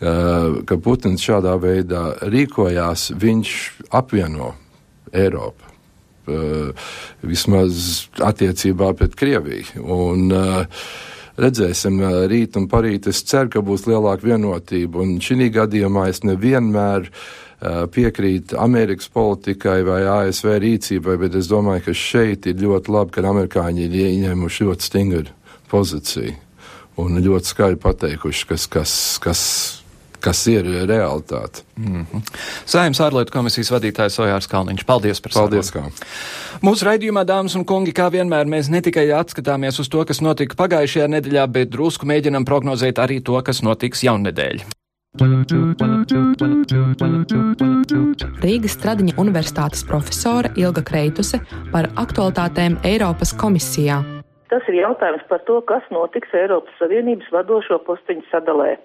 uh, 0.00 0.60
kad 0.68 0.84
Putins 0.84 1.24
šādā 1.24 1.58
veidā 1.60 2.04
rīkojās, 2.24 3.10
viņš 3.18 3.56
apvieno 4.00 4.54
Eiropu. 5.12 5.66
Uh, 6.28 6.88
vismaz 7.24 8.08
attiecībā 8.20 8.90
pret 8.96 9.14
Krieviju. 9.16 9.84
Un, 9.84 10.26
uh, 10.32 10.82
redzēsim 11.38 12.00
rīt 12.30 12.56
un 12.58 12.68
parīt. 12.70 13.08
Es 13.10 13.22
ceru, 13.26 13.52
ka 13.54 13.62
būs 13.64 13.86
lielāka 13.88 14.26
vienotība, 14.26 15.02
un 15.04 15.18
šī 15.22 15.50
gadījumā 15.54 16.08
es 16.12 16.24
nevienmēr 16.26 17.10
piekrīt 17.94 18.54
Amerikas 18.54 19.08
politikai 19.10 19.80
vai 19.86 20.02
ASV 20.06 20.52
rīcībai, 20.62 21.16
bet 21.18 21.38
es 21.38 21.48
domāju, 21.50 21.88
ka 21.88 21.96
šeit 21.96 22.46
ir 22.46 22.60
ļoti 22.62 22.94
labi, 22.94 23.14
ka 23.16 23.24
amerikāņi 23.26 23.88
ir 23.88 23.96
ieņēmuši 24.04 24.68
ļoti 24.68 24.90
stingru 24.90 25.34
pozīciju 25.72 26.36
un 26.98 27.18
ļoti 27.22 27.52
skaļi 27.52 27.78
pateikuši, 27.82 28.46
kas, 28.50 28.66
kas, 28.70 28.92
kas 29.22 29.42
kas 30.20 30.46
ir 30.50 30.64
realitāte. 30.88 31.62
Mm 31.76 32.06
-hmm. 32.06 32.22
Saimnes 32.66 33.00
ārlietu 33.00 33.32
komisijas 33.32 33.70
vadītājs 33.70 34.18
Ojārs 34.18 34.48
Kalniņš. 34.48 34.84
Paldies 34.84 35.20
par 35.20 35.32
Paldies, 35.32 35.70
kā. 35.72 35.84
Mūsu 36.62 36.84
raidījumā, 36.84 37.24
dāmas 37.24 37.54
un 37.54 37.64
kungi, 37.64 37.92
kā 37.92 38.10
vienmēr, 38.10 38.46
mēs 38.46 38.68
ne 38.68 38.80
tikai 38.80 39.06
atskatāmies 39.10 39.80
uz 39.80 39.88
to, 39.88 40.04
kas 40.04 40.20
notika 40.20 40.54
pagājušajā 40.54 41.06
nedēļā, 41.08 41.46
bet 41.46 41.70
drusku 41.70 42.06
mēģinam 42.06 42.44
prognozēt 42.44 42.98
arī 42.98 43.22
to, 43.22 43.42
kas 43.42 43.62
notiks 43.62 44.02
jaunedēļ. 44.02 44.64
Rīgas 48.42 48.76
Stradiņa 48.76 49.16
Universitātes 49.16 49.86
profesore 49.88 50.52
Ilga 50.56 50.82
Kreituse 50.82 51.40
par 51.72 51.88
aktualitātēm 51.96 52.78
Eiropas 52.84 53.32
komisijā. 53.32 54.17
Tas 54.48 54.64
ir 54.70 54.78
jautājums 54.78 55.24
par 55.28 55.42
to, 55.44 55.58
kas 55.68 55.84
notiks 55.92 56.32
Eiropas 56.32 56.76
Savienības 56.80 57.28
vadošo 57.34 57.76
posteņu 57.84 58.24
sadalē. 58.30 58.76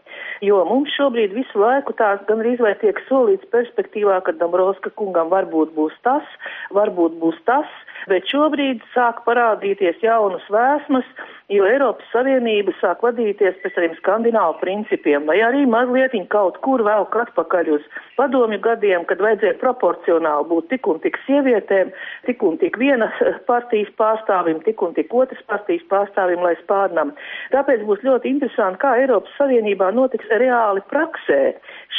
Jo 0.43 0.59
mums 0.67 0.91
šobrīd 0.97 1.31
visu 1.37 1.61
laiku 1.61 1.95
tā 1.99 2.09
gan 2.27 2.43
arī 2.43 2.57
vai 2.59 2.73
tiek 2.81 2.99
solīts 3.07 3.47
perspektīvā, 3.53 4.19
ka 4.25 4.35
Dombrovska 4.41 4.91
kungam 4.99 5.31
varbūt 5.31 5.71
būs 5.77 5.95
tas, 6.03 6.27
varbūt 6.75 7.15
būs 7.21 7.39
tas, 7.47 7.69
bet 8.11 8.27
šobrīd 8.27 8.83
sāk 8.91 9.23
parādīties 9.27 10.03
jaunas 10.03 10.43
vēsmas, 10.51 11.07
jo 11.53 11.67
Eiropas 11.69 12.07
Savienība 12.13 12.73
sāk 12.79 13.03
vadīties 13.05 13.59
pēc 13.63 13.75
tādiem 13.75 13.95
skandināvu 13.99 14.57
principiem, 14.61 15.27
vai 15.29 15.39
arī 15.45 15.65
mazliet 15.69 16.15
kaut 16.29 16.59
kur 16.65 16.83
vēl 16.85 17.07
atpakaļ 17.23 17.69
uz 17.75 17.85
padomju 18.17 18.59
gadiem, 18.63 19.05
kad 19.09 19.21
vajadzēja 19.23 19.59
proporcionāli 19.61 20.49
būt 20.49 20.69
tik 20.73 20.87
un 20.91 20.99
tik 21.03 21.17
sievietēm, 21.25 21.93
tik 22.27 22.43
un 22.45 22.57
tik 22.61 22.77
vienas 22.81 23.15
partijas 23.49 23.89
pārstāvim, 23.99 24.61
tik 24.67 24.81
un 24.85 24.93
tik 24.97 25.13
otras 25.13 25.41
partijas 25.49 25.85
pārstāvim, 25.89 26.43
lai 26.45 26.55
spārnam. 26.61 27.13
Tāpēc 27.53 27.85
būs 27.87 28.03
ļoti 28.05 28.33
interesanti, 28.35 28.81
kā 28.83 28.95
Eiropas 29.01 29.33
Savienībā 29.39 29.91
notiks 29.95 30.29
reāli 30.41 30.83
praksē 30.91 31.41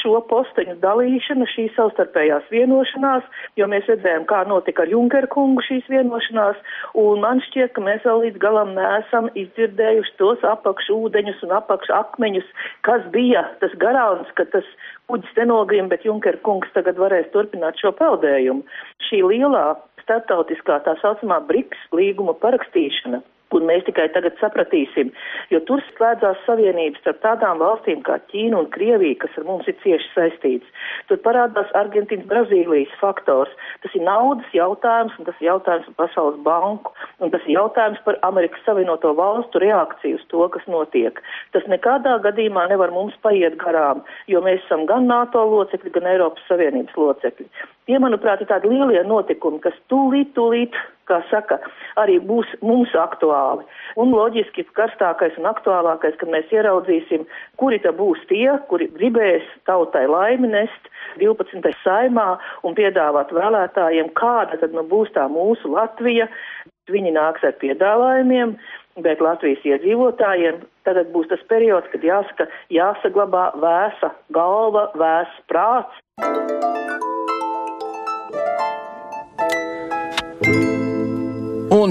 šo 0.03 0.21
posteņu 0.31 0.77
dalīšana, 0.83 1.47
šī 1.55 1.69
savstarpējās 1.77 2.51
vienošanās, 2.53 3.27
jo 3.59 3.69
mēs 3.71 3.89
redzējām, 3.89 4.27
kā 4.31 4.43
notika 4.51 4.85
ar 4.85 4.93
Junkeru 4.93 5.31
kungu 5.33 5.65
šīs 5.65 5.89
vienošanās, 5.93 6.61
un 7.01 7.23
man 7.25 7.41
šķiet, 7.49 7.73
ka 7.75 7.85
mēs 7.85 8.05
vēl 8.07 8.27
līdz 8.27 8.43
galam 8.43 8.75
neesam 8.77 9.31
izdzirdējuši 9.45 10.15
tos 10.21 10.45
apakšu 10.49 10.97
ūdeņus 11.07 11.43
un 11.47 11.55
apakšu 11.59 11.95
akmeņus, 11.97 12.49
kas 12.87 13.05
bija 13.15 13.45
tas 13.63 13.75
garants, 13.83 14.31
ka 14.39 14.47
tas 14.55 14.69
kuģis 15.11 15.37
nenogrim, 15.39 15.91
bet 15.93 16.07
Junker 16.09 16.41
kungs 16.47 16.73
tagad 16.77 17.01
varēs 17.01 17.31
turpināt 17.37 17.81
šo 17.81 17.93
peldējumu. 18.01 18.65
Šī 19.09 19.23
lielā 19.29 19.67
starptautiskā 20.05 20.81
tā 20.85 20.97
saucamā 21.03 21.41
BRICS 21.49 21.89
līguma 21.97 22.37
parakstīšana 22.43 23.23
un 23.55 23.67
mēs 23.69 23.85
tikai 23.87 24.09
tagad 24.15 24.37
sapratīsim, 24.41 25.13
jo 25.53 25.61
tur 25.69 25.83
slēdzās 25.93 26.41
savienības 26.47 27.03
starp 27.03 27.21
tādām 27.25 27.63
valstīm 27.63 28.03
kā 28.07 28.19
Ķīna 28.33 28.61
un 28.63 28.71
Krievija, 28.75 29.21
kas 29.23 29.37
ar 29.41 29.47
mums 29.49 29.69
ir 29.71 29.77
cieši 29.83 30.11
saistīts. 30.15 30.87
Tur 31.09 31.21
parādās 31.25 31.71
Argentīnas, 31.79 32.29
Brazīlijas 32.31 32.95
faktors. 33.01 33.53
Tas 33.85 33.95
ir 33.97 34.05
naudas 34.07 34.49
jautājums, 34.57 35.15
un 35.19 35.29
tas 35.29 35.39
ir 35.41 35.51
jautājums 35.51 35.91
par 35.91 36.09
Pasaules 36.09 36.41
banku, 36.47 36.95
un 37.23 37.33
tas 37.35 37.45
ir 37.47 37.57
jautājums 37.59 38.01
par 38.07 38.19
Amerikas 38.27 38.65
Savienoto 38.67 39.15
valstu 39.19 39.63
reakciju 39.63 40.19
uz 40.21 40.27
to, 40.33 40.49
kas 40.55 40.67
notiek. 40.71 41.21
Tas 41.57 41.67
nekādā 41.71 42.17
gadījumā 42.25 42.67
nevar 42.73 42.93
mums 42.95 43.17
paiet 43.25 43.59
garām, 43.61 44.03
jo 44.31 44.43
mēs 44.45 44.63
esam 44.65 44.87
gan 44.91 45.09
NATO 45.11 45.45
locekļi, 45.53 45.95
gan 45.95 46.11
Eiropas 46.15 46.45
Savienības 46.51 46.99
locekļi. 46.99 47.49
Tie, 47.85 47.99
manuprāt, 48.01 48.41
ir 48.41 48.49
tādi 48.49 48.71
lielie 48.73 49.03
notikumi, 49.05 49.61
kas 49.65 49.77
tūlīt, 49.93 50.33
tūlīt, 50.39 50.77
kā 51.09 51.21
saka, 51.31 51.59
arī 52.01 52.19
būs 52.23 52.51
mums 52.65 52.93
aktuāli. 52.99 53.65
Un 54.01 54.13
loģiski 54.15 54.67
karstākais 54.77 55.37
un 55.41 55.49
aktuālākais, 55.51 56.17
kad 56.21 56.33
mēs 56.33 56.53
ieraudzīsim, 56.55 57.27
kuri 57.61 57.81
tad 57.85 57.99
būs 58.01 58.23
tie, 58.31 58.49
kuri 58.71 58.91
gribēs 58.97 59.47
tautai 59.69 60.07
laimi 60.11 60.51
nest 60.53 60.91
12. 61.21 61.75
saimā 61.85 62.35
un 62.67 62.77
piedāvāt 62.79 63.33
vēlētājiem, 63.35 64.13
kāda 64.19 64.61
tad 64.63 64.77
nu 64.77 64.87
būs 64.89 65.13
tā 65.17 65.29
mūsu 65.31 65.75
Latvija. 65.75 66.29
Viņi 66.93 67.15
nāks 67.17 67.45
ar 67.47 67.55
piedāvājumiem, 67.63 68.59
bet 69.05 69.23
Latvijas 69.25 69.65
iedzīvotājiem 69.65 70.61
tagad 70.85 71.09
būs 71.15 71.31
tas 71.31 71.41
periods, 71.49 71.89
kad 71.93 72.05
jāsaka, 72.05 72.49
jāsaglabā 72.75 73.47
vēsa 73.63 74.13
galva, 74.37 74.91
vēs 75.01 75.41
prāts. 75.49 76.05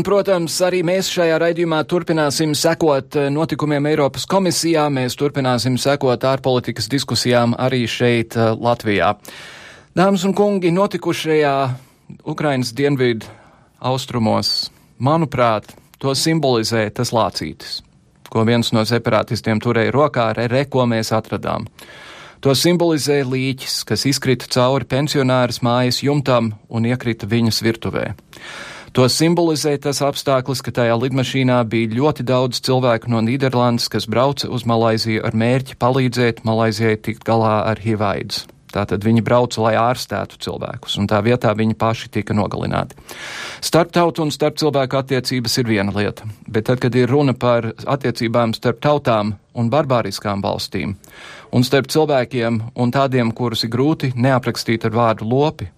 Un, 0.03 0.09
protams, 0.11 0.57
arī 0.67 0.81
mēs 0.83 1.07
šajā 1.15 1.37
raidījumā 1.39 1.77
turpināsim 1.87 2.51
sekot 2.59 3.15
eh, 3.15 3.29
notikumiem 3.31 3.85
Eiropas 3.87 4.25
komisijā, 4.27 4.89
mēs 4.91 5.15
turpināsim 5.15 5.77
sekot 5.79 6.25
ārpolitikas 6.27 6.89
diskusijām 6.91 7.53
arī 7.55 7.85
šeit, 7.87 8.35
eh, 8.35 8.49
Latvijā. 8.51 9.13
Dāmas 9.95 10.25
un 10.27 10.35
kungi, 10.35 10.73
notikušajā 10.75 11.53
Ukrainas 12.33 12.73
dienvidu 12.75 13.31
austrumos, 13.79 14.67
manuprāt, 14.99 15.71
to 16.03 16.11
simbolizē 16.11 16.83
tas 16.91 17.15
lācītis, 17.15 17.79
ko 18.27 18.43
viens 18.43 18.73
no 18.75 18.83
separātistiem 18.83 19.63
turēja 19.63 19.95
rokā, 19.95 20.27
re, 20.35 20.49
re, 20.51 20.65
ko 20.67 20.83
mēs 20.83 21.15
atradām. 21.15 21.69
To 22.43 22.51
simbolizē 22.51 23.21
līķis, 23.23 23.79
kas 23.87 24.03
izkrita 24.11 24.51
cauri 24.51 24.83
pensionāras 24.83 25.63
mājas 25.63 26.03
jumtam 26.03 26.57
un 26.67 26.91
iekrita 26.91 27.23
viņas 27.23 27.63
virtuvē. 27.63 28.09
To 28.93 29.07
simbolizē 29.09 29.71
tas 29.81 30.03
apstākļus, 30.05 30.59
ka 30.61 30.71
tajā 30.77 30.93
lidmašīnā 31.01 31.55
bija 31.65 31.95
ļoti 31.97 32.21
daudz 32.29 32.59
cilvēku 32.61 33.09
no 33.09 33.23
Nīderlandes, 33.25 33.87
kas 33.89 34.05
brauca 34.05 34.51
uz 34.53 34.67
Malaiziju 34.69 35.23
ar 35.25 35.33
mērķi 35.33 35.79
palīdzēt 35.81 36.43
Malaizijai 36.45 36.99
tikt 37.01 37.25
galā 37.25 37.63
ar 37.71 37.81
HIV-AIDS. 37.81 38.43
Tātad 38.73 39.01
viņi 39.01 39.25
brauca, 39.25 39.63
lai 39.65 39.73
ārstētu 39.81 40.37
cilvēkus, 40.45 40.99
un 41.01 41.09
tā 41.09 41.23
vietā 41.25 41.55
viņi 41.57 41.73
paši 41.73 42.11
tika 42.13 42.37
nogalināti. 42.37 42.93
Starptautu 43.65 44.27
un 44.27 44.33
starp 44.33 44.61
cilvēku 44.61 45.01
attiecības 45.01 45.57
ir 45.57 45.69
viena 45.73 45.93
lieta, 45.97 46.29
bet 46.45 46.69
tad, 46.69 46.77
kad 46.81 46.93
ir 46.93 47.09
runa 47.09 47.33
par 47.33 47.71
attiecībām 47.73 48.53
starp 48.53 48.81
tautām 48.81 49.35
un 49.57 49.73
barbāriskām 49.73 50.45
valstīm, 50.45 50.93
un 51.49 51.65
starp 51.65 51.89
cilvēkiem 51.89 52.61
un 52.77 52.93
tādiem, 52.93 53.33
kurus 53.33 53.65
ir 53.65 53.73
grūti 53.73 54.13
neaprakstīt 54.13 54.85
ar 54.85 54.99
vārdu 55.01 55.33
lopi, 55.33 55.73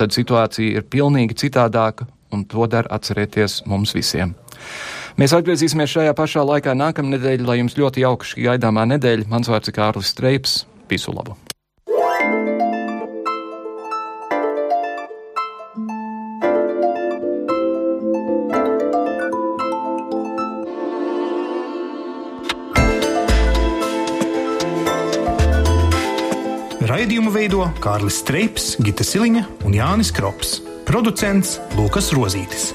tad 0.00 0.16
situācija 0.16 0.80
ir 0.80 0.88
pilnīgi 0.88 1.36
citādāka 1.44 2.08
un 2.32 2.44
to 2.48 2.66
dara 2.70 2.90
atcerēties 2.98 3.62
mums 3.66 3.94
visiem. 3.96 4.34
Mēs 5.18 5.34
atgriezīsimies 5.34 5.90
šajā 5.90 6.14
pašā 6.14 6.44
laikā 6.46 6.76
nākamnedēļ, 6.78 7.42
lai 7.48 7.58
jums 7.58 7.74
ļoti 7.78 8.04
jauka 8.04 8.28
šī 8.28 8.46
gaidāmā 8.46 8.86
nedēļa. 8.94 9.26
Mans 9.32 9.50
vārds 9.50 9.70
ir 9.70 9.74
Kārlis 9.74 10.14
Streips. 10.14 10.62
Visu 10.88 11.14
labu! 11.16 11.34
Raidījumu 26.88 27.30
veido 27.34 27.66
Kārlis 27.82 28.22
Streips, 28.22 28.72
Gita 28.78 29.04
Siliņa 29.04 29.44
un 29.66 29.74
Jānis 29.76 30.14
Krops. 30.14 30.58
Producents 30.88 31.58
Lukas 31.76 32.06
Rozītis. 32.16 32.70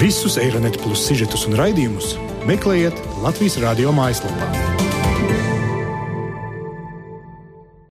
Visus 0.00 0.38
Eironet 0.40 0.80
plus 0.80 1.04
sižetus 1.04 1.44
un 1.44 1.60
raidījumus 1.60 2.14
meklējiet 2.48 2.96
Latvijas 3.20 3.60
radio 3.60 3.92
mājaslapā. 3.92 4.85